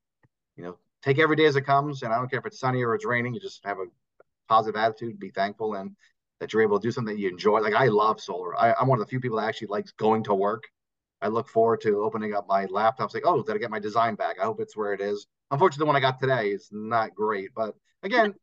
you 0.57 0.65
know, 0.65 0.79
take 1.03 1.21
every 1.21 1.37
day 1.37 1.45
as 1.47 1.55
it 1.55 1.63
comes. 1.63 2.03
And 2.03 2.13
I 2.13 2.17
don't 2.17 2.29
care 2.29 2.41
if 2.41 2.47
it's 2.47 2.59
sunny 2.59 2.83
or 2.83 2.95
it's 2.95 3.05
raining, 3.05 3.35
you 3.35 3.41
just 3.41 3.65
have 3.65 3.79
a 3.79 3.87
positive 4.49 4.77
attitude, 4.77 5.21
be 5.21 5.31
thankful, 5.31 5.75
and 5.75 5.95
that 6.41 6.53
you're 6.53 6.63
able 6.63 6.81
to 6.81 6.87
do 6.87 6.91
something 6.91 7.17
you 7.17 7.29
enjoy. 7.29 7.61
Like 7.61 7.75
I 7.75 7.87
love 7.87 8.21
solar. 8.21 8.59
I, 8.59 8.75
am 8.81 8.89
one 8.89 8.99
of 8.99 9.07
the 9.07 9.11
few 9.11 9.21
people 9.21 9.39
that 9.39 9.47
actually 9.47 9.69
likes 9.69 9.93
going 9.93 10.25
to 10.25 10.35
work. 10.35 10.65
I 11.25 11.29
look 11.29 11.49
forward 11.49 11.81
to 11.81 12.03
opening 12.03 12.35
up 12.35 12.47
my 12.47 12.67
laptop. 12.67 13.11
Say, 13.11 13.23
oh, 13.25 13.43
did 13.43 13.55
I 13.55 13.59
get 13.59 13.71
my 13.71 13.79
design 13.79 14.15
back? 14.15 14.37
I 14.39 14.45
hope 14.45 14.61
it's 14.61 14.77
where 14.77 14.93
it 14.93 15.01
is. 15.01 15.27
Unfortunately, 15.51 15.85
the 15.85 15.87
one 15.87 15.97
I 15.97 16.01
got 16.01 16.21
today 16.21 16.51
is 16.51 16.69
not 16.71 17.15
great, 17.15 17.49
but 17.57 17.75
again, 18.03 18.35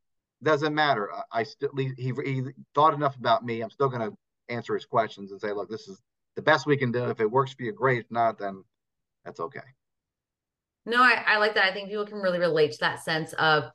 doesn't 0.41 0.73
matter. 0.73 1.11
I 1.31 1.43
still 1.43 1.69
he 1.77 1.93
he 1.97 2.43
thought 2.73 2.95
enough 2.95 3.15
about 3.17 3.45
me. 3.45 3.61
I'm 3.61 3.69
still 3.69 3.88
going 3.89 4.09
to 4.09 4.17
answer 4.50 4.73
his 4.73 4.85
questions 4.85 5.31
and 5.31 5.39
say, 5.39 5.51
look, 5.51 5.69
this 5.69 5.88
is 5.88 6.01
the 6.35 6.41
best 6.41 6.65
we 6.65 6.75
can 6.75 6.91
do. 6.91 7.05
If 7.05 7.19
it 7.19 7.29
works 7.29 7.53
for 7.53 7.61
you, 7.61 7.71
great. 7.71 8.05
If 8.05 8.11
not, 8.11 8.39
then 8.39 8.63
that's 9.23 9.39
okay. 9.39 9.59
No, 10.88 11.03
I, 11.03 11.23
I 11.27 11.38
like 11.38 11.53
that. 11.53 11.65
I 11.65 11.73
think 11.73 11.89
people 11.89 12.07
can 12.07 12.17
really 12.17 12.39
relate 12.39 12.71
to 12.71 12.79
that 12.79 13.03
sense 13.03 13.33
of, 13.33 13.65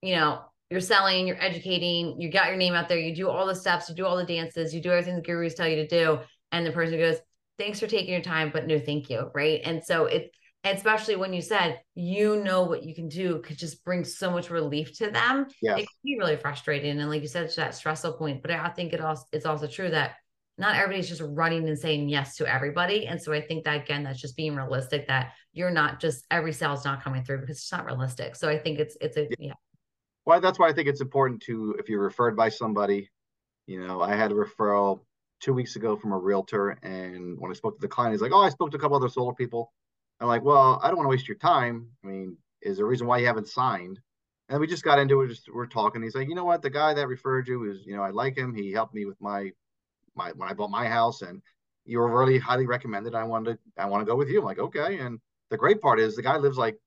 you 0.00 0.16
know, 0.16 0.40
you're 0.70 0.80
selling, 0.80 1.26
you're 1.26 1.40
educating, 1.42 2.18
you 2.18 2.30
got 2.30 2.48
your 2.48 2.56
name 2.56 2.72
out 2.72 2.88
there, 2.88 2.98
you 2.98 3.14
do 3.14 3.28
all 3.28 3.46
the 3.46 3.54
steps, 3.54 3.90
you 3.90 3.94
do 3.94 4.06
all 4.06 4.16
the 4.16 4.24
dances, 4.24 4.74
you 4.74 4.80
do 4.80 4.90
everything 4.90 5.16
the 5.16 5.20
gurus 5.20 5.54
tell 5.54 5.68
you 5.68 5.76
to 5.76 5.86
do. 5.86 6.18
And 6.50 6.64
the 6.64 6.72
person 6.72 6.98
goes, 6.98 7.18
thanks 7.58 7.80
for 7.80 7.86
taking 7.86 8.12
your 8.12 8.22
time, 8.22 8.50
but 8.52 8.66
no, 8.66 8.78
thank 8.78 9.10
you. 9.10 9.30
Right. 9.34 9.60
And 9.64 9.82
so 9.84 10.06
it, 10.06 10.30
especially 10.64 11.16
when 11.16 11.32
you 11.32 11.42
said, 11.42 11.80
you 11.94 12.42
know 12.42 12.62
what 12.64 12.82
you 12.82 12.94
can 12.94 13.08
do 13.08 13.40
could 13.40 13.58
just 13.58 13.84
bring 13.84 14.04
so 14.04 14.30
much 14.30 14.50
relief 14.50 14.96
to 14.98 15.10
them. 15.10 15.46
Yes. 15.62 15.80
It 15.80 15.82
can 15.82 15.98
be 16.04 16.18
really 16.18 16.36
frustrating. 16.36 16.98
And 16.98 17.10
like 17.10 17.22
you 17.22 17.28
said, 17.28 17.44
it's 17.44 17.56
that 17.56 17.74
stressful 17.74 18.14
point, 18.14 18.42
but 18.42 18.50
I 18.50 18.68
think 18.70 18.92
it 18.92 19.00
also, 19.00 19.24
it's 19.32 19.46
also 19.46 19.66
true 19.66 19.90
that 19.90 20.16
not 20.58 20.76
everybody's 20.76 21.08
just 21.08 21.22
running 21.24 21.68
and 21.68 21.78
saying 21.78 22.08
yes 22.08 22.36
to 22.36 22.52
everybody. 22.52 23.06
And 23.06 23.20
so 23.20 23.32
I 23.32 23.40
think 23.40 23.64
that 23.64 23.82
again, 23.82 24.04
that's 24.04 24.20
just 24.20 24.36
being 24.36 24.56
realistic 24.56 25.06
that 25.08 25.32
you're 25.52 25.70
not 25.70 26.00
just 26.00 26.24
every 26.30 26.52
sale 26.52 26.72
is 26.72 26.84
not 26.84 27.02
coming 27.02 27.22
through 27.22 27.40
because 27.40 27.58
it's 27.58 27.72
not 27.72 27.84
realistic. 27.84 28.36
So 28.36 28.48
I 28.48 28.58
think 28.58 28.78
it's 28.78 28.96
it's 29.00 29.16
a 29.16 29.28
yeah. 29.38 29.52
Well, 30.24 30.40
that's 30.40 30.58
why 30.58 30.68
I 30.68 30.72
think 30.72 30.88
it's 30.88 31.02
important 31.02 31.42
to 31.42 31.76
if 31.78 31.88
you're 31.88 32.02
referred 32.02 32.36
by 32.36 32.48
somebody, 32.48 33.10
you 33.66 33.86
know, 33.86 34.00
I 34.00 34.16
had 34.16 34.32
a 34.32 34.34
referral 34.34 35.00
two 35.40 35.52
weeks 35.52 35.76
ago 35.76 35.96
from 35.96 36.12
a 36.12 36.18
realtor, 36.18 36.70
and 36.82 37.38
when 37.38 37.50
I 37.50 37.54
spoke 37.54 37.76
to 37.76 37.80
the 37.80 37.88
client, 37.88 38.12
he's 38.14 38.22
like, 38.22 38.32
"Oh, 38.32 38.42
I 38.42 38.50
spoke 38.50 38.70
to 38.72 38.76
a 38.76 38.80
couple 38.80 38.96
other 38.96 39.08
solar 39.08 39.34
people." 39.34 39.72
I'm 40.20 40.28
like, 40.28 40.42
"Well, 40.44 40.80
I 40.82 40.88
don't 40.88 40.96
want 40.96 41.06
to 41.06 41.10
waste 41.10 41.28
your 41.28 41.38
time. 41.38 41.90
I 42.04 42.06
mean, 42.08 42.38
is 42.62 42.76
there 42.78 42.86
a 42.86 42.88
reason 42.88 43.06
why 43.06 43.18
you 43.18 43.26
haven't 43.26 43.48
signed?" 43.48 44.00
And 44.48 44.60
we 44.60 44.66
just 44.66 44.84
got 44.84 44.98
into 44.98 45.22
it. 45.22 45.28
Just 45.28 45.48
we're 45.52 45.66
talking. 45.66 46.02
He's 46.02 46.14
like, 46.14 46.28
"You 46.28 46.34
know 46.34 46.44
what? 46.44 46.62
The 46.62 46.70
guy 46.70 46.94
that 46.94 47.08
referred 47.08 47.48
you 47.48 47.70
is, 47.70 47.84
you 47.86 47.96
know, 47.96 48.02
I 48.02 48.10
like 48.10 48.36
him. 48.36 48.54
He 48.54 48.72
helped 48.72 48.94
me 48.94 49.04
with 49.06 49.20
my 49.20 49.52
my 50.16 50.32
when 50.32 50.48
I 50.48 50.54
bought 50.54 50.70
my 50.70 50.88
house, 50.88 51.22
and 51.22 51.42
you 51.84 51.98
were 51.98 52.18
really 52.18 52.38
highly 52.38 52.66
recommended. 52.66 53.14
I 53.14 53.24
wanted 53.24 53.54
to 53.54 53.82
I 53.82 53.86
want 53.86 54.02
to 54.02 54.06
go 54.06 54.16
with 54.16 54.28
you." 54.30 54.40
I'm 54.40 54.44
like, 54.46 54.58
"Okay." 54.58 54.98
And 54.98 55.20
the 55.50 55.56
great 55.58 55.80
part 55.80 56.00
is 56.00 56.16
the 56.16 56.22
guy 56.22 56.36
lives 56.38 56.58
like 56.58 56.78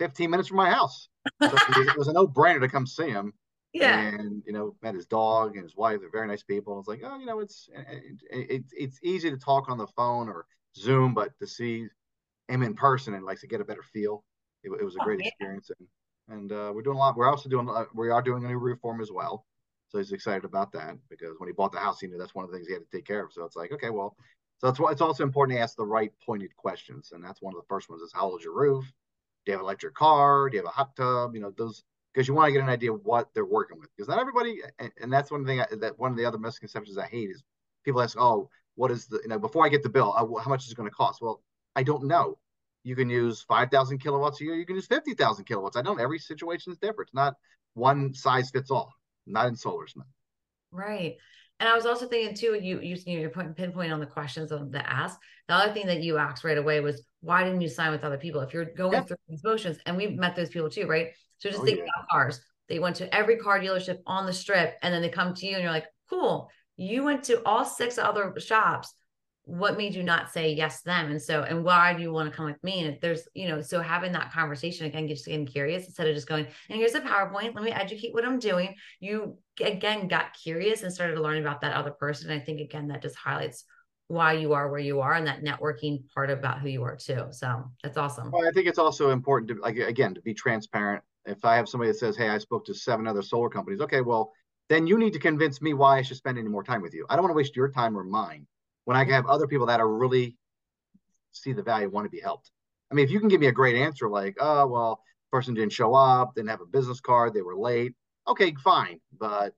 15 0.00 0.30
minutes 0.30 0.48
from 0.48 0.58
my 0.58 0.70
house. 0.70 1.08
So 1.42 1.48
it 1.54 1.98
was 1.98 2.08
a 2.08 2.12
no 2.12 2.26
brainer 2.26 2.60
to 2.60 2.68
come 2.68 2.86
see 2.86 3.10
him. 3.10 3.32
Yeah. 3.80 4.08
And, 4.08 4.42
you 4.46 4.52
know, 4.52 4.76
met 4.82 4.94
his 4.94 5.06
dog 5.06 5.54
and 5.54 5.64
his 5.64 5.76
wife. 5.76 6.00
They're 6.00 6.10
very 6.10 6.26
nice 6.26 6.42
people. 6.42 6.78
It's 6.78 6.88
like, 6.88 7.02
oh, 7.04 7.18
you 7.18 7.26
know, 7.26 7.40
it's, 7.40 7.68
it, 7.72 8.50
it, 8.50 8.64
it's 8.72 8.98
easy 9.02 9.30
to 9.30 9.36
talk 9.36 9.68
on 9.68 9.78
the 9.78 9.86
phone 9.86 10.28
or 10.28 10.46
Zoom, 10.76 11.14
but 11.14 11.38
to 11.38 11.46
see 11.46 11.86
him 12.48 12.62
in 12.62 12.74
person 12.74 13.14
and 13.14 13.24
like 13.24 13.40
to 13.40 13.46
get 13.46 13.60
a 13.60 13.64
better 13.64 13.82
feel, 13.82 14.24
it, 14.62 14.70
it 14.80 14.84
was 14.84 14.96
a 14.96 15.00
oh, 15.00 15.04
great 15.04 15.20
experience. 15.20 15.70
And, 15.78 16.38
and 16.38 16.52
uh, 16.52 16.72
we're 16.74 16.82
doing 16.82 16.96
a 16.96 17.00
lot. 17.00 17.16
We're 17.16 17.30
also 17.30 17.48
doing, 17.48 17.68
uh, 17.68 17.84
we 17.94 18.10
are 18.10 18.22
doing 18.22 18.44
a 18.44 18.48
new 18.48 18.58
roof 18.58 18.80
form 18.80 19.00
as 19.00 19.10
well. 19.12 19.44
So 19.88 19.98
he's 19.98 20.12
excited 20.12 20.44
about 20.44 20.72
that 20.72 20.96
because 21.08 21.34
when 21.38 21.48
he 21.48 21.54
bought 21.54 21.72
the 21.72 21.78
house, 21.78 22.00
he 22.00 22.06
knew 22.06 22.18
that's 22.18 22.34
one 22.34 22.44
of 22.44 22.50
the 22.50 22.56
things 22.56 22.68
he 22.68 22.74
had 22.74 22.82
to 22.82 22.96
take 22.96 23.06
care 23.06 23.24
of. 23.24 23.32
So 23.32 23.44
it's 23.44 23.56
like, 23.56 23.72
okay, 23.72 23.90
well, 23.90 24.16
so 24.58 24.66
that's 24.66 24.78
why 24.78 24.90
it's 24.90 25.00
also 25.00 25.22
important 25.22 25.56
to 25.56 25.62
ask 25.62 25.76
the 25.76 25.86
right 25.86 26.12
pointed 26.26 26.54
questions. 26.56 27.12
And 27.12 27.24
that's 27.24 27.40
one 27.40 27.54
of 27.54 27.60
the 27.60 27.66
first 27.68 27.88
ones 27.88 28.02
is 28.02 28.12
how 28.12 28.26
old 28.26 28.40
is 28.40 28.44
your 28.44 28.54
roof? 28.54 28.84
Do 28.84 29.52
you 29.52 29.52
have 29.52 29.60
an 29.60 29.64
electric 29.64 29.94
car? 29.94 30.50
Do 30.50 30.56
you 30.56 30.62
have 30.62 30.70
a 30.70 30.74
hot 30.74 30.94
tub? 30.96 31.34
You 31.34 31.40
know, 31.40 31.52
those 31.56 31.84
because 32.12 32.26
you 32.26 32.34
want 32.34 32.48
to 32.48 32.52
get 32.52 32.62
an 32.62 32.68
idea 32.68 32.92
of 32.92 33.04
what 33.04 33.28
they're 33.34 33.44
working 33.44 33.78
with. 33.78 33.88
Because 33.96 34.08
not 34.08 34.18
everybody, 34.18 34.60
and 35.00 35.12
that's 35.12 35.30
one 35.30 35.44
thing 35.46 35.60
I, 35.60 35.66
that 35.80 35.98
one 35.98 36.10
of 36.10 36.16
the 36.16 36.24
other 36.24 36.38
misconceptions 36.38 36.98
I 36.98 37.06
hate 37.06 37.30
is 37.30 37.42
people 37.84 38.02
ask, 38.02 38.16
"Oh, 38.18 38.50
what 38.74 38.90
is 38.90 39.06
the 39.06 39.20
you 39.22 39.28
know 39.28 39.38
before 39.38 39.64
I 39.64 39.68
get 39.68 39.82
the 39.82 39.88
bill, 39.88 40.14
uh, 40.16 40.40
how 40.40 40.48
much 40.50 40.64
is 40.64 40.72
it 40.72 40.76
going 40.76 40.88
to 40.88 40.94
cost?" 40.94 41.20
Well, 41.20 41.42
I 41.76 41.82
don't 41.82 42.04
know. 42.04 42.38
You 42.84 42.96
can 42.96 43.10
use 43.10 43.42
five 43.42 43.70
thousand 43.70 43.98
kilowatts 43.98 44.40
a 44.40 44.44
year. 44.44 44.54
You 44.54 44.66
can 44.66 44.76
use 44.76 44.86
fifty 44.86 45.14
thousand 45.14 45.44
kilowatts. 45.44 45.76
I 45.76 45.82
don't. 45.82 46.00
Every 46.00 46.18
situation 46.18 46.72
is 46.72 46.78
different. 46.78 47.08
It's 47.08 47.14
not 47.14 47.34
one 47.74 48.14
size 48.14 48.50
fits 48.50 48.70
all. 48.70 48.92
Not 49.26 49.46
in 49.46 49.56
solar. 49.56 49.86
Right. 50.72 51.16
And 51.60 51.68
I 51.68 51.74
was 51.74 51.86
also 51.86 52.06
thinking 52.06 52.36
too, 52.36 52.58
you 52.60 52.80
you 52.80 52.96
you're 53.06 53.30
pinpoint 53.30 53.92
on 53.92 54.00
the 54.00 54.06
questions 54.06 54.52
of 54.52 54.70
the 54.70 54.88
ask. 54.88 55.18
The 55.48 55.54
other 55.54 55.72
thing 55.72 55.86
that 55.86 56.02
you 56.02 56.16
asked 56.18 56.44
right 56.44 56.58
away 56.58 56.80
was 56.80 57.02
why 57.20 57.42
didn't 57.42 57.60
you 57.60 57.68
sign 57.68 57.90
with 57.90 58.04
other 58.04 58.18
people? 58.18 58.40
If 58.42 58.52
you're 58.52 58.64
going 58.64 58.92
yeah. 58.92 59.02
through 59.02 59.16
these 59.28 59.42
motions, 59.42 59.78
and 59.86 59.96
we've 59.96 60.16
met 60.16 60.36
those 60.36 60.50
people 60.50 60.70
too, 60.70 60.86
right? 60.86 61.08
So 61.38 61.48
just 61.48 61.62
oh, 61.62 61.64
think 61.64 61.78
yeah. 61.78 61.84
about 61.84 62.08
cars. 62.08 62.40
They 62.68 62.78
went 62.78 62.96
to 62.96 63.12
every 63.14 63.38
car 63.38 63.58
dealership 63.58 63.98
on 64.06 64.26
the 64.26 64.32
strip, 64.32 64.76
and 64.82 64.92
then 64.94 65.02
they 65.02 65.08
come 65.08 65.34
to 65.34 65.46
you, 65.46 65.54
and 65.54 65.62
you're 65.62 65.72
like, 65.72 65.86
cool. 66.08 66.50
You 66.76 67.02
went 67.02 67.24
to 67.24 67.44
all 67.44 67.64
six 67.64 67.98
other 67.98 68.34
shops. 68.38 68.94
What 69.48 69.78
made 69.78 69.94
you 69.94 70.02
not 70.02 70.30
say 70.30 70.52
yes 70.52 70.80
to 70.80 70.84
them? 70.84 71.10
And 71.10 71.20
so, 71.20 71.42
and 71.42 71.64
why 71.64 71.94
do 71.94 72.02
you 72.02 72.12
want 72.12 72.30
to 72.30 72.36
come 72.36 72.44
with 72.44 72.62
me? 72.62 72.80
And 72.84 72.94
if 72.94 73.00
there's, 73.00 73.26
you 73.32 73.48
know, 73.48 73.62
so 73.62 73.80
having 73.80 74.12
that 74.12 74.30
conversation 74.30 74.84
again, 74.84 75.08
just 75.08 75.24
getting 75.24 75.46
curious 75.46 75.86
instead 75.86 76.06
of 76.06 76.14
just 76.14 76.28
going, 76.28 76.46
and 76.68 76.78
here's 76.78 76.94
a 76.94 77.00
PowerPoint. 77.00 77.54
Let 77.54 77.64
me 77.64 77.72
educate 77.72 78.12
what 78.12 78.26
I'm 78.26 78.38
doing. 78.38 78.74
You 79.00 79.38
again 79.58 80.06
got 80.06 80.34
curious 80.34 80.82
and 80.82 80.92
started 80.92 81.14
to 81.14 81.22
learn 81.22 81.38
about 81.38 81.62
that 81.62 81.72
other 81.72 81.92
person. 81.92 82.30
and 82.30 82.40
I 82.40 82.44
think 82.44 82.60
again 82.60 82.88
that 82.88 83.00
just 83.00 83.16
highlights 83.16 83.64
why 84.08 84.34
you 84.34 84.52
are 84.52 84.70
where 84.70 84.80
you 84.80 85.00
are 85.00 85.14
and 85.14 85.26
that 85.26 85.42
networking 85.42 86.02
part 86.14 86.28
about 86.28 86.60
who 86.60 86.68
you 86.68 86.82
are 86.82 86.96
too. 86.96 87.26
So 87.30 87.64
that's 87.82 87.96
awesome. 87.96 88.30
Well, 88.30 88.46
I 88.46 88.52
think 88.52 88.66
it's 88.66 88.78
also 88.78 89.10
important 89.10 89.48
to 89.48 89.62
like 89.62 89.76
again 89.76 90.14
to 90.14 90.20
be 90.20 90.34
transparent. 90.34 91.02
If 91.24 91.42
I 91.46 91.56
have 91.56 91.70
somebody 91.70 91.90
that 91.90 91.98
says, 91.98 92.18
"Hey, 92.18 92.28
I 92.28 92.36
spoke 92.36 92.66
to 92.66 92.74
seven 92.74 93.06
other 93.06 93.22
solar 93.22 93.48
companies," 93.48 93.80
okay, 93.80 94.02
well, 94.02 94.30
then 94.68 94.86
you 94.86 94.98
need 94.98 95.14
to 95.14 95.18
convince 95.18 95.62
me 95.62 95.72
why 95.72 95.96
I 95.96 96.02
should 96.02 96.18
spend 96.18 96.36
any 96.36 96.48
more 96.48 96.62
time 96.62 96.82
with 96.82 96.92
you. 96.92 97.06
I 97.08 97.16
don't 97.16 97.22
want 97.22 97.32
to 97.32 97.36
waste 97.36 97.56
your 97.56 97.70
time 97.70 97.96
or 97.96 98.04
mine 98.04 98.46
when 98.88 98.96
I 98.96 99.04
have 99.04 99.26
other 99.26 99.46
people 99.46 99.66
that 99.66 99.80
are 99.80 99.86
really 99.86 100.34
see 101.32 101.52
the 101.52 101.62
value, 101.62 101.90
want 101.90 102.06
to 102.06 102.10
be 102.10 102.22
helped. 102.22 102.50
I 102.90 102.94
mean, 102.94 103.04
if 103.04 103.10
you 103.10 103.20
can 103.20 103.28
give 103.28 103.38
me 103.38 103.48
a 103.48 103.52
great 103.52 103.76
answer 103.76 104.08
like, 104.08 104.38
"Oh, 104.40 104.66
well, 104.66 105.02
person 105.30 105.52
didn't 105.52 105.72
show 105.72 105.92
up, 105.92 106.34
didn't 106.34 106.48
have 106.48 106.62
a 106.62 106.66
business 106.66 106.98
card, 106.98 107.34
they 107.34 107.42
were 107.42 107.54
late," 107.54 107.92
okay, 108.26 108.54
fine. 108.64 108.98
But 109.12 109.52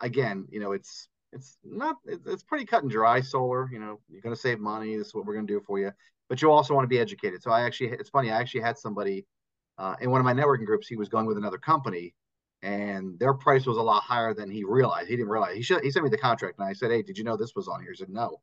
again, 0.00 0.48
you 0.50 0.58
know, 0.58 0.72
it's 0.72 1.08
it's 1.32 1.58
not 1.62 1.98
it's 2.04 2.42
pretty 2.42 2.64
cut 2.64 2.82
and 2.82 2.90
dry 2.90 3.20
solar 3.20 3.68
you 3.70 3.78
know 3.78 4.00
you're 4.08 4.20
going 4.20 4.34
to 4.34 4.40
save 4.40 4.58
money 4.58 4.96
this 4.96 5.06
is 5.06 5.14
what 5.14 5.24
we're 5.24 5.34
going 5.34 5.46
to 5.46 5.52
do 5.52 5.62
for 5.64 5.78
you 5.78 5.92
but 6.28 6.42
you 6.42 6.50
also 6.50 6.74
want 6.74 6.82
to 6.82 6.88
be 6.88 6.98
educated 6.98 7.40
so 7.40 7.52
i 7.52 7.60
actually 7.60 7.88
it's 7.90 8.10
funny 8.10 8.32
i 8.32 8.40
actually 8.40 8.60
had 8.60 8.76
somebody 8.76 9.24
uh, 9.78 9.94
in 10.00 10.10
one 10.10 10.20
of 10.20 10.24
my 10.24 10.34
networking 10.34 10.66
groups 10.66 10.88
he 10.88 10.96
was 10.96 11.08
going 11.08 11.26
with 11.26 11.38
another 11.38 11.56
company 11.56 12.12
and 12.62 13.18
their 13.18 13.34
price 13.34 13.66
was 13.66 13.76
a 13.76 13.82
lot 13.82 14.02
higher 14.02 14.34
than 14.34 14.50
he 14.50 14.64
realized 14.64 15.08
he 15.08 15.16
didn't 15.16 15.30
realize 15.30 15.54
he 15.54 15.62
should 15.62 15.82
he 15.82 15.90
sent 15.90 16.04
me 16.04 16.10
the 16.10 16.18
contract 16.18 16.58
and 16.58 16.68
i 16.68 16.72
said 16.72 16.90
hey 16.90 17.02
did 17.02 17.16
you 17.16 17.24
know 17.24 17.36
this 17.36 17.54
was 17.54 17.68
on 17.68 17.80
here 17.80 17.90
he 17.90 17.96
said 17.96 18.10
no 18.10 18.40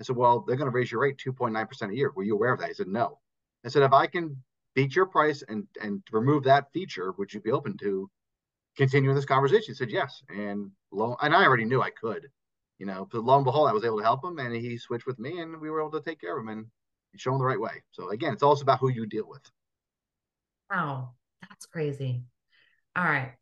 i 0.00 0.02
said 0.02 0.16
well 0.16 0.40
they're 0.46 0.56
going 0.56 0.70
to 0.70 0.74
raise 0.74 0.90
your 0.90 1.02
rate 1.02 1.20
2.9% 1.24 1.90
a 1.90 1.94
year 1.94 2.12
were 2.14 2.22
you 2.22 2.34
aware 2.34 2.52
of 2.52 2.60
that 2.60 2.68
he 2.68 2.74
said 2.74 2.88
no 2.88 3.18
i 3.64 3.68
said 3.68 3.82
if 3.82 3.92
i 3.92 4.06
can 4.06 4.42
beat 4.74 4.96
your 4.96 5.06
price 5.06 5.42
and 5.48 5.66
and 5.82 6.02
remove 6.12 6.44
that 6.44 6.72
feature 6.72 7.12
would 7.18 7.32
you 7.32 7.40
be 7.40 7.52
open 7.52 7.76
to 7.76 8.10
continuing 8.78 9.16
this 9.16 9.26
conversation? 9.26 9.66
He 9.66 9.74
said 9.74 9.90
yes. 9.90 10.22
And 10.30 10.70
lo, 10.90 11.16
and 11.20 11.34
I 11.34 11.44
already 11.44 11.66
knew 11.66 11.82
I 11.82 11.90
could, 11.90 12.28
you 12.78 12.86
know, 12.86 13.06
but 13.10 13.24
lo 13.24 13.36
and 13.36 13.44
behold, 13.44 13.68
I 13.68 13.72
was 13.74 13.84
able 13.84 13.98
to 13.98 14.04
help 14.04 14.24
him 14.24 14.38
and 14.38 14.54
he 14.54 14.78
switched 14.78 15.06
with 15.06 15.18
me 15.18 15.40
and 15.40 15.60
we 15.60 15.68
were 15.68 15.80
able 15.80 16.00
to 16.00 16.00
take 16.00 16.20
care 16.20 16.38
of 16.38 16.42
him 16.42 16.48
and 16.48 16.66
show 17.16 17.32
him 17.32 17.38
the 17.38 17.44
right 17.44 17.60
way. 17.60 17.82
So 17.90 18.08
again, 18.10 18.32
it's 18.32 18.42
also 18.42 18.62
about 18.62 18.78
who 18.78 18.88
you 18.88 19.04
deal 19.04 19.28
with. 19.28 19.42
Wow. 20.70 21.14
That's 21.48 21.66
crazy. 21.66 22.22
All 22.96 23.04
right. 23.04 23.32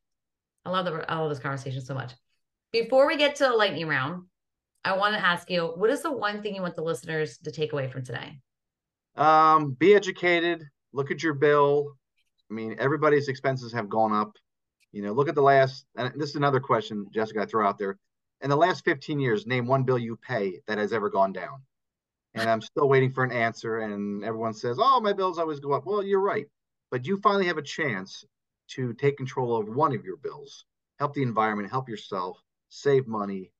I 0.67 0.71
love 0.71 0.85
the 0.85 1.05
I 1.09 1.19
love 1.19 1.31
this 1.31 1.39
conversation 1.39 1.81
so 1.81 1.95
much. 1.95 2.13
Before 2.73 3.07
we 3.07 3.17
get 3.17 3.37
to 3.37 3.45
the 3.45 3.51
lightning 3.51 3.87
round, 3.87 4.25
I 4.85 4.97
want 4.97 5.15
to 5.15 5.25
ask 5.25 5.49
you, 5.49 5.73
what 5.77 5.91
is 5.91 6.03
the 6.03 6.11
one 6.11 6.43
thing 6.43 6.57
you 6.57 6.63
want 6.63 6.75
the 6.75 6.83
listeners 6.83 7.39
to 7.39 7.53
take 7.53 7.73
away 7.73 7.89
from 7.89 8.05
today? 8.05 8.41
Um, 9.15 9.73
be 9.73 9.95
educated, 9.95 10.65
look 10.93 11.13
at 11.13 11.23
your 11.23 11.35
bill. 11.35 11.97
I 12.51 12.55
mean, 12.55 12.77
everybody's 12.81 13.29
expenses 13.29 13.73
have 13.73 13.89
gone 13.89 14.13
up. 14.13 14.33
You 14.91 15.03
know, 15.03 15.13
look 15.13 15.29
at 15.29 15.37
the 15.37 15.43
last, 15.43 15.87
and 15.97 16.13
this 16.17 16.31
is 16.31 16.37
another 16.37 16.61
question, 16.61 17.07
Jessica, 17.15 17.43
I 17.43 17.47
throw 17.47 17.67
out 17.67 17.79
there. 17.79 17.97
In 18.41 18.51
the 18.51 18.57
last 18.57 18.85
15 18.85 19.21
years, 19.21 19.47
name 19.47 19.67
one 19.67 19.85
bill 19.85 19.99
you 19.99 20.17
pay 20.17 20.61
that 20.67 20.79
has 20.79 20.93
ever 20.93 21.09
gone 21.09 21.33
down. 21.33 21.63
And 22.35 22.51
I'm 22.51 22.61
still 22.61 22.89
waiting 22.89 23.13
for 23.13 23.25
an 23.25 23.33
answer. 23.33 23.79
And 23.79 24.23
everyone 24.23 24.53
says, 24.53 24.79
oh, 24.81 25.01
my 25.01 25.13
bills 25.13 25.39
always 25.39 25.61
go 25.61 25.73
up. 25.73 25.87
Well, 25.87 26.03
you're 26.03 26.21
right. 26.21 26.47
But 26.91 27.07
you 27.07 27.19
finally 27.19 27.47
have 27.47 27.57
a 27.57 27.63
chance 27.63 28.25
to 28.69 28.93
take 28.95 29.17
control 29.17 29.57
of 29.57 29.69
one 29.69 29.95
of 29.95 30.05
your 30.05 30.17
bills, 30.17 30.65
help 30.99 31.15
the 31.15 31.23
environment, 31.23 31.71
help 31.71 31.89
yourself, 31.89 32.43
save 32.69 33.07
money, 33.07 33.53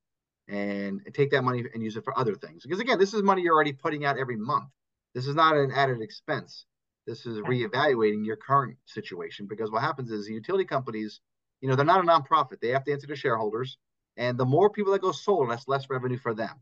and, 0.49 1.01
and 1.05 1.15
take 1.15 1.31
that 1.31 1.43
money 1.43 1.65
and 1.73 1.83
use 1.83 1.97
it 1.97 2.05
for 2.05 2.19
other 2.19 2.35
things. 2.35 2.63
Because 2.63 2.81
again, 2.81 2.99
this 2.99 3.15
is 3.15 3.23
money 3.23 3.43
you're 3.43 3.55
already 3.55 3.73
putting 3.73 4.05
out 4.05 4.19
every 4.19 4.37
month. 4.37 4.71
This 5.15 5.27
is 5.27 5.35
not 5.35 5.57
an 5.57 5.73
added 5.73 6.01
expense. 6.01 6.67
This 7.07 7.25
is 7.25 7.39
reevaluating 7.39 8.27
your 8.27 8.37
current 8.37 8.77
situation 8.85 9.47
because 9.47 9.71
what 9.71 9.83
happens 9.83 10.11
is 10.11 10.27
the 10.27 10.35
utility 10.35 10.65
companies, 10.65 11.21
you 11.61 11.69
know, 11.69 11.77
they're 11.77 11.85
not 11.85 12.05
a 12.05 12.07
nonprofit. 12.07 12.61
They 12.61 12.69
have 12.69 12.85
to 12.85 12.93
answer 12.93 13.07
to 13.07 13.17
shareholders. 13.17 13.79
And 14.17 14.37
the 14.37 14.45
more 14.45 14.71
people 14.71 14.93
that 14.93 15.03
go 15.03 15.13
solar, 15.13 15.49
that's 15.49 15.69
less 15.69 15.89
revenue 15.89 16.19
for 16.19 16.35
them. 16.35 16.57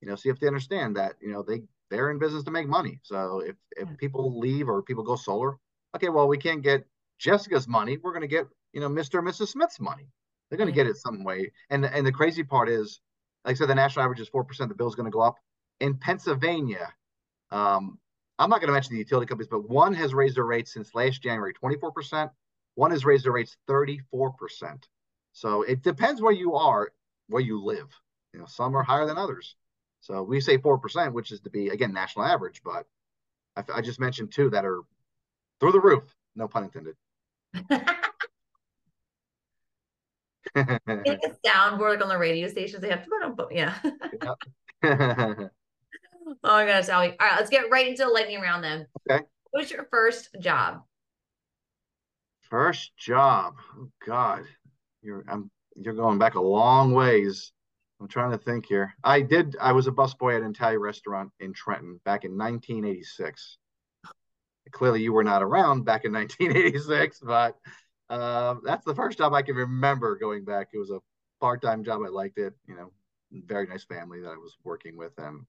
You 0.00 0.08
know, 0.08 0.14
so 0.14 0.22
you 0.24 0.32
have 0.32 0.40
to 0.40 0.46
understand 0.46 0.96
that, 0.96 1.14
you 1.20 1.32
know, 1.32 1.42
they 1.42 1.62
they're 1.90 2.10
in 2.10 2.18
business 2.18 2.44
to 2.44 2.50
make 2.50 2.66
money. 2.66 3.00
So 3.02 3.40
if, 3.40 3.56
if 3.76 3.88
hmm. 3.88 3.94
people 3.96 4.38
leave 4.38 4.68
or 4.68 4.82
people 4.82 5.04
go 5.04 5.16
solar, 5.16 5.58
okay, 5.94 6.08
well, 6.08 6.26
we 6.26 6.38
can't 6.38 6.62
get 6.62 6.86
Jessica's 7.22 7.68
money. 7.68 7.98
We're 8.02 8.12
going 8.12 8.22
to 8.22 8.28
get, 8.28 8.46
you 8.72 8.80
know, 8.80 8.88
Mr. 8.88 9.20
and 9.20 9.28
Mrs. 9.28 9.48
Smith's 9.48 9.80
money. 9.80 10.08
They're 10.50 10.58
going 10.58 10.68
to 10.68 10.74
get 10.74 10.86
it 10.86 10.96
some 10.96 11.24
way. 11.24 11.52
And 11.70 11.84
and 11.84 12.06
the 12.06 12.12
crazy 12.12 12.42
part 12.42 12.68
is, 12.68 13.00
like 13.44 13.54
I 13.54 13.58
said, 13.58 13.68
the 13.68 13.74
national 13.74 14.04
average 14.04 14.20
is 14.20 14.28
four 14.28 14.44
percent. 14.44 14.68
The 14.68 14.74
bill 14.74 14.88
is 14.88 14.94
going 14.94 15.10
to 15.10 15.12
go 15.12 15.20
up. 15.20 15.36
In 15.80 15.94
Pennsylvania, 15.96 16.92
um, 17.50 17.98
I'm 18.38 18.50
not 18.50 18.60
going 18.60 18.68
to 18.68 18.72
mention 18.72 18.92
the 18.92 18.98
utility 18.98 19.26
companies, 19.26 19.48
but 19.48 19.68
one 19.68 19.94
has 19.94 20.12
raised 20.12 20.36
their 20.36 20.44
rates 20.44 20.72
since 20.72 20.94
last 20.94 21.22
January 21.22 21.54
24%. 21.54 22.30
One 22.74 22.90
has 22.90 23.04
raised 23.04 23.24
their 23.24 23.32
rates 23.32 23.56
34%. 23.68 24.02
So 25.32 25.62
it 25.62 25.82
depends 25.82 26.20
where 26.20 26.32
you 26.32 26.54
are, 26.54 26.92
where 27.28 27.42
you 27.42 27.62
live. 27.62 27.88
You 28.32 28.40
know, 28.40 28.46
some 28.46 28.76
are 28.76 28.82
higher 28.82 29.06
than 29.06 29.18
others. 29.18 29.54
So 30.00 30.22
we 30.22 30.40
say 30.40 30.58
4%, 30.58 31.12
which 31.12 31.30
is 31.30 31.40
to 31.40 31.50
be, 31.50 31.68
again, 31.68 31.92
national 31.92 32.24
average. 32.24 32.62
But 32.64 32.86
I, 33.56 33.78
I 33.78 33.80
just 33.80 34.00
mentioned 34.00 34.32
two 34.32 34.50
that 34.50 34.64
are 34.64 34.80
through 35.60 35.72
the 35.72 35.80
roof. 35.80 36.04
No 36.34 36.48
pun 36.48 36.64
intended. 36.64 36.96
It's 37.54 37.68
a 40.56 41.48
soundboard 41.48 42.02
on 42.02 42.08
the 42.08 42.18
radio 42.18 42.48
stations. 42.48 42.82
They 42.82 42.90
have 42.90 43.04
to, 43.04 43.10
put 43.10 43.36
them, 43.36 43.48
yeah. 43.50 43.78
Oh 46.44 46.50
my 46.52 46.66
gosh, 46.66 46.86
Sally. 46.86 47.16
All 47.20 47.26
right, 47.26 47.36
let's 47.36 47.50
get 47.50 47.70
right 47.70 47.86
into 47.86 48.04
the 48.04 48.08
lightning 48.10 48.40
round 48.40 48.62
then. 48.62 48.86
Okay. 49.10 49.24
What 49.50 49.62
was 49.62 49.70
your 49.70 49.86
first 49.90 50.28
job? 50.38 50.82
First 52.48 52.96
job. 52.96 53.54
Oh 53.76 53.88
God. 54.06 54.44
You're 55.02 55.24
I'm 55.28 55.50
you're 55.76 55.94
going 55.94 56.18
back 56.18 56.36
a 56.36 56.40
long 56.40 56.92
ways. 56.92 57.52
I'm 58.00 58.08
trying 58.08 58.30
to 58.32 58.38
think 58.38 58.66
here. 58.66 58.94
I 59.04 59.20
did. 59.20 59.56
I 59.60 59.72
was 59.72 59.86
a 59.86 59.92
busboy 59.92 60.36
at 60.36 60.42
an 60.42 60.50
Italian 60.50 60.80
restaurant 60.80 61.30
in 61.40 61.52
Trenton 61.52 62.00
back 62.04 62.24
in 62.24 62.36
1986. 62.36 63.58
Clearly, 64.70 65.02
you 65.02 65.12
were 65.12 65.24
not 65.24 65.42
around 65.42 65.84
back 65.84 66.04
in 66.04 66.12
1986, 66.12 67.20
but 67.24 67.56
uh, 68.08 68.56
that's 68.64 68.84
the 68.84 68.94
first 68.94 69.18
job 69.18 69.32
I 69.32 69.42
can 69.42 69.56
remember 69.56 70.16
going 70.16 70.44
back. 70.44 70.68
It 70.72 70.78
was 70.78 70.90
a 70.90 71.00
part-time 71.40 71.84
job. 71.84 72.00
I 72.04 72.08
liked 72.08 72.38
it. 72.38 72.54
You 72.66 72.76
know, 72.76 72.92
very 73.32 73.66
nice 73.66 73.84
family 73.84 74.20
that 74.20 74.28
I 74.30 74.36
was 74.36 74.56
working 74.64 74.96
with, 74.96 75.12
and 75.18 75.44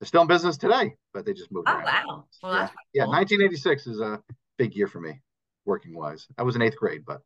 they're 0.00 0.06
still 0.06 0.22
in 0.22 0.28
business 0.28 0.56
today, 0.56 0.94
but 1.12 1.26
they 1.26 1.32
just 1.32 1.52
moved. 1.52 1.68
Oh 1.68 1.74
around. 1.74 1.86
wow! 2.06 2.24
Well, 2.42 2.52
yeah, 2.54 2.68
yeah. 2.94 3.06
1986 3.06 3.86
is 3.86 4.00
a 4.00 4.22
big 4.56 4.74
year 4.74 4.86
for 4.86 5.00
me, 5.00 5.20
working 5.64 5.94
wise. 5.94 6.26
I 6.38 6.42
was 6.42 6.56
in 6.56 6.62
eighth 6.62 6.76
grade, 6.76 7.04
but 7.04 7.20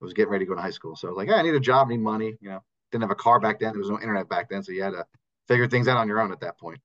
I 0.00 0.04
was 0.04 0.12
getting 0.12 0.30
ready 0.30 0.44
to 0.44 0.48
go 0.48 0.54
to 0.54 0.62
high 0.62 0.70
school, 0.70 0.96
so 0.96 1.08
I 1.08 1.10
was 1.10 1.16
like, 1.18 1.28
hey, 1.28 1.34
I 1.34 1.42
need 1.42 1.54
a 1.54 1.60
job, 1.60 1.88
need 1.88 2.00
money. 2.00 2.36
You 2.40 2.50
know, 2.50 2.62
didn't 2.90 3.02
have 3.02 3.10
a 3.10 3.16
car 3.16 3.38
back 3.40 3.60
then. 3.60 3.72
There 3.72 3.80
was 3.80 3.90
no 3.90 4.00
internet 4.00 4.28
back 4.28 4.48
then, 4.48 4.62
so 4.62 4.72
you 4.72 4.82
had 4.82 4.90
to 4.90 5.06
figure 5.46 5.68
things 5.68 5.88
out 5.88 5.96
on 5.96 6.08
your 6.08 6.20
own 6.20 6.32
at 6.32 6.40
that 6.40 6.58
point. 6.58 6.80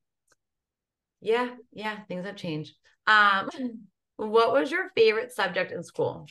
Yeah, 1.21 1.55
yeah, 1.71 2.03
things 2.05 2.25
have 2.25 2.35
changed. 2.35 2.75
Um, 3.07 3.49
what 4.17 4.53
was 4.53 4.71
your 4.71 4.89
favorite 4.95 5.31
subject 5.31 5.71
in 5.71 5.83
school? 5.83 6.27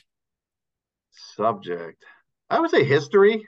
Subject, 1.36 2.04
I 2.50 2.58
would 2.58 2.70
say 2.72 2.82
history. 2.82 3.46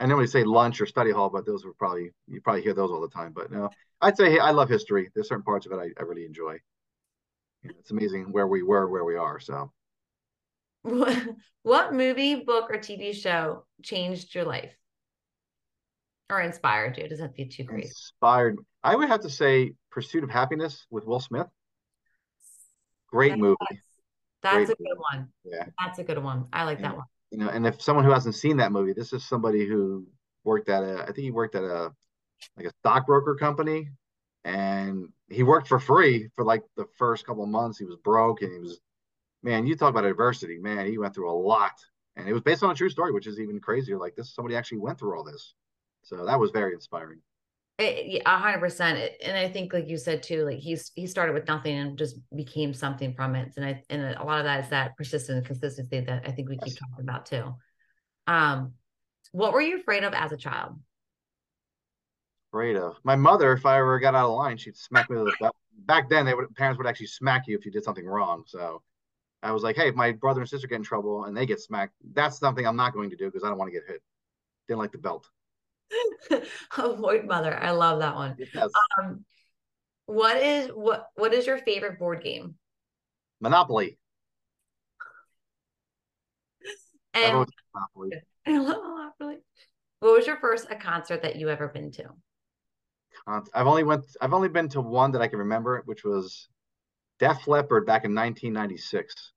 I 0.00 0.06
normally 0.06 0.26
say 0.28 0.42
lunch 0.44 0.80
or 0.80 0.86
study 0.86 1.10
hall, 1.12 1.30
but 1.30 1.44
those 1.46 1.64
were 1.64 1.74
probably 1.74 2.10
you 2.26 2.40
probably 2.40 2.62
hear 2.62 2.74
those 2.74 2.90
all 2.90 3.00
the 3.00 3.08
time. 3.08 3.32
But 3.32 3.50
no, 3.52 3.70
I'd 4.00 4.16
say 4.16 4.38
I 4.38 4.50
love 4.50 4.68
history. 4.68 5.10
There's 5.14 5.28
certain 5.28 5.44
parts 5.44 5.66
of 5.66 5.72
it 5.72 5.76
I, 5.76 5.90
I 6.00 6.04
really 6.04 6.24
enjoy. 6.24 6.58
You 7.62 7.70
know, 7.70 7.76
it's 7.78 7.90
amazing 7.90 8.32
where 8.32 8.46
we 8.46 8.62
were, 8.62 8.86
where 8.88 9.04
we 9.04 9.16
are. 9.16 9.40
So 9.40 9.72
What, 10.82 11.16
what 11.62 11.94
movie, 11.94 12.34
book, 12.36 12.70
or 12.70 12.78
TV 12.78 13.12
show 13.12 13.64
changed 13.82 14.34
your 14.34 14.44
life 14.44 14.72
or 16.30 16.40
inspired 16.40 16.96
you? 16.96 17.08
Doesn't 17.08 17.24
have 17.26 17.34
to 17.34 17.44
be 17.44 17.48
too 17.48 17.64
great? 17.64 17.94
inspired. 17.94 18.58
I 18.82 18.96
would 18.96 19.08
have 19.08 19.20
to 19.22 19.30
say 19.30 19.74
Pursuit 19.90 20.24
of 20.24 20.30
Happiness 20.30 20.86
with 20.90 21.06
Will 21.06 21.20
Smith. 21.20 21.48
Great 23.08 23.36
movie. 23.38 23.56
That's 24.42 24.56
Great 24.56 24.70
a 24.70 24.76
good 24.76 24.98
one. 25.12 25.28
Yeah. 25.44 25.66
That's 25.78 25.98
a 25.98 26.04
good 26.04 26.22
one. 26.22 26.46
I 26.52 26.64
like 26.64 26.78
Yeah. 26.78 26.88
that 26.88 26.96
one. 26.96 27.06
You 27.30 27.38
know, 27.38 27.48
and 27.48 27.66
if 27.66 27.80
someone 27.80 28.04
who 28.04 28.10
hasn't 28.10 28.34
seen 28.34 28.56
that 28.56 28.72
movie, 28.72 28.92
this 28.92 29.12
is 29.12 29.24
somebody 29.24 29.66
who 29.66 30.06
worked 30.44 30.68
at 30.68 30.82
a, 30.82 31.02
I 31.02 31.06
think 31.06 31.18
he 31.18 31.30
worked 31.30 31.54
at 31.54 31.64
a 31.64 31.92
like 32.56 32.66
a 32.66 32.72
stockbroker 32.80 33.34
company, 33.34 33.90
and 34.44 35.12
he 35.28 35.42
worked 35.42 35.68
for 35.68 35.78
free 35.78 36.30
for 36.34 36.44
like 36.44 36.62
the 36.76 36.86
first 36.96 37.26
couple 37.26 37.44
of 37.44 37.50
months. 37.50 37.78
He 37.78 37.84
was 37.84 37.96
broke, 37.96 38.42
and 38.42 38.50
he 38.50 38.58
was, 38.58 38.80
man, 39.42 39.66
you 39.66 39.76
talk 39.76 39.90
about 39.90 40.06
adversity, 40.06 40.58
man. 40.58 40.86
He 40.86 40.98
went 40.98 41.14
through 41.14 41.30
a 41.30 41.34
lot, 41.36 41.72
and 42.16 42.28
it 42.28 42.32
was 42.32 42.42
based 42.42 42.62
on 42.62 42.70
a 42.70 42.74
true 42.74 42.88
story, 42.88 43.12
which 43.12 43.26
is 43.26 43.38
even 43.38 43.60
crazier. 43.60 43.98
Like 43.98 44.16
this, 44.16 44.34
somebody 44.34 44.56
actually 44.56 44.78
went 44.78 44.98
through 44.98 45.16
all 45.16 45.24
this, 45.24 45.54
so 46.02 46.24
that 46.24 46.40
was 46.40 46.50
very 46.50 46.72
inspiring. 46.72 47.20
A 47.80 48.20
hundred 48.26 48.58
percent. 48.58 49.12
And 49.22 49.36
I 49.36 49.48
think, 49.48 49.72
like 49.72 49.88
you 49.88 49.96
said 49.96 50.22
too, 50.22 50.44
like 50.44 50.58
he's 50.58 50.92
he 50.94 51.06
started 51.06 51.32
with 51.32 51.48
nothing 51.48 51.76
and 51.76 51.96
just 51.98 52.16
became 52.34 52.74
something 52.74 53.14
from 53.14 53.34
it. 53.34 53.52
And 53.56 53.64
I 53.64 53.82
and 53.88 54.02
a 54.02 54.22
lot 54.22 54.38
of 54.38 54.44
that 54.44 54.64
is 54.64 54.70
that 54.70 54.96
persistence 54.96 55.36
and 55.36 55.46
consistency 55.46 56.00
that 56.00 56.24
I 56.26 56.32
think 56.32 56.48
we 56.48 56.58
keep 56.58 56.78
talking 56.78 57.00
about 57.02 57.26
too. 57.26 57.54
Um, 58.26 58.74
what 59.32 59.52
were 59.52 59.62
you 59.62 59.80
afraid 59.80 60.04
of 60.04 60.12
as 60.12 60.32
a 60.32 60.36
child? 60.36 60.78
Afraid 62.52 62.76
of 62.76 62.96
my 63.02 63.16
mother. 63.16 63.52
If 63.52 63.64
I 63.64 63.78
ever 63.78 63.98
got 63.98 64.14
out 64.14 64.28
of 64.28 64.36
line, 64.36 64.58
she'd 64.58 64.76
smack 64.76 65.08
me 65.08 65.16
with 65.16 65.38
belt. 65.38 65.56
Back 65.86 66.10
then, 66.10 66.26
they 66.26 66.34
would 66.34 66.54
parents 66.54 66.76
would 66.76 66.86
actually 66.86 67.06
smack 67.06 67.46
you 67.46 67.56
if 67.56 67.64
you 67.64 67.72
did 67.72 67.84
something 67.84 68.06
wrong. 68.06 68.42
So 68.46 68.82
I 69.42 69.52
was 69.52 69.62
like, 69.62 69.76
hey, 69.76 69.88
if 69.88 69.94
my 69.94 70.12
brother 70.12 70.40
and 70.40 70.48
sister 70.48 70.66
get 70.66 70.76
in 70.76 70.82
trouble 70.82 71.24
and 71.24 71.34
they 71.34 71.46
get 71.46 71.60
smacked, 71.60 71.94
that's 72.12 72.38
something 72.38 72.66
I'm 72.66 72.76
not 72.76 72.92
going 72.92 73.08
to 73.08 73.16
do 73.16 73.26
because 73.26 73.42
I 73.42 73.48
don't 73.48 73.56
want 73.56 73.72
to 73.72 73.78
get 73.78 73.88
hit. 73.88 74.02
Didn't 74.68 74.80
like 74.80 74.92
the 74.92 74.98
belt. 74.98 75.30
Avoid 76.78 77.24
mother. 77.26 77.56
I 77.56 77.70
love 77.72 78.00
that 78.00 78.14
one. 78.14 78.36
Yes. 78.38 78.70
Um, 78.98 79.24
what 80.06 80.36
is 80.38 80.68
what 80.68 81.08
what 81.14 81.32
is 81.34 81.46
your 81.46 81.58
favorite 81.58 81.98
board 81.98 82.22
game? 82.22 82.56
Monopoly. 83.40 83.98
And 87.12 87.46
Monopoly. 87.74 88.10
I 88.46 88.58
love 88.58 88.82
Monopoly. 88.82 89.38
What 89.98 90.16
was 90.16 90.26
your 90.26 90.36
first 90.36 90.66
a 90.70 90.76
concert 90.76 91.22
that 91.22 91.36
you 91.36 91.48
ever 91.48 91.68
been 91.68 91.90
to? 91.92 92.04
I've 93.26 93.66
only 93.66 93.84
went. 93.84 94.04
I've 94.20 94.32
only 94.32 94.48
been 94.48 94.68
to 94.70 94.80
one 94.80 95.12
that 95.12 95.22
I 95.22 95.28
can 95.28 95.40
remember, 95.40 95.82
which 95.84 96.04
was 96.04 96.48
Def 97.18 97.46
Leppard 97.46 97.86
back 97.86 98.04
in 98.04 98.14
1996. 98.14 99.32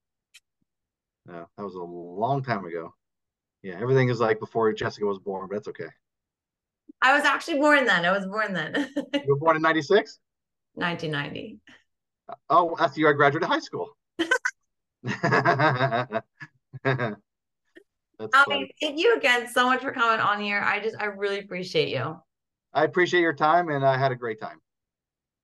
No, 1.26 1.48
that 1.58 1.63
was 1.63 1.76
a 1.76 1.80
long 1.80 2.44
time 2.44 2.66
ago. 2.66 2.94
Yeah, 3.62 3.80
everything 3.80 4.10
is 4.10 4.20
like 4.20 4.39
before 4.39 4.72
Jessica 4.74 5.06
was 5.06 5.20
born, 5.20 5.48
but 5.48 5.56
that's 5.56 5.68
okay. 5.70 5.89
I 7.04 7.13
was 7.13 7.26
actually 7.26 7.60
born 7.60 7.86
then. 7.86 8.06
I 8.06 8.12
was 8.12 8.26
born 8.26 8.54
then. 8.54 8.89
You 8.96 9.22
were 9.28 9.36
born 9.36 9.58
in 9.58 9.62
96? 9.62 10.20
1990. 10.76 11.60
Oh, 12.50 12.74
that's 12.80 12.96
the 12.96 13.02
year 13.02 13.10
I 13.10 13.13
graduated 13.13 13.50
high 13.50 13.60
school. 13.60 13.89
I 18.34 18.46
thank 18.48 18.72
you 18.80 19.16
again 19.18 19.48
so 19.50 19.66
much 19.66 19.82
for 19.82 19.92
coming 19.92 20.22
on 20.22 20.39
here. 20.39 20.62
I 20.62 20.80
just 20.80 20.96
I 21.00 21.06
really 21.06 21.39
appreciate 21.39 21.89
you. 21.89 22.16
I 22.74 22.86
appreciate 22.86 23.20
your 23.20 23.34
time 23.34 23.70
and 23.70 23.86
I 23.86 23.98
had 23.98 24.13
a 24.13 24.16
great 24.16 24.39
time. 24.39 24.62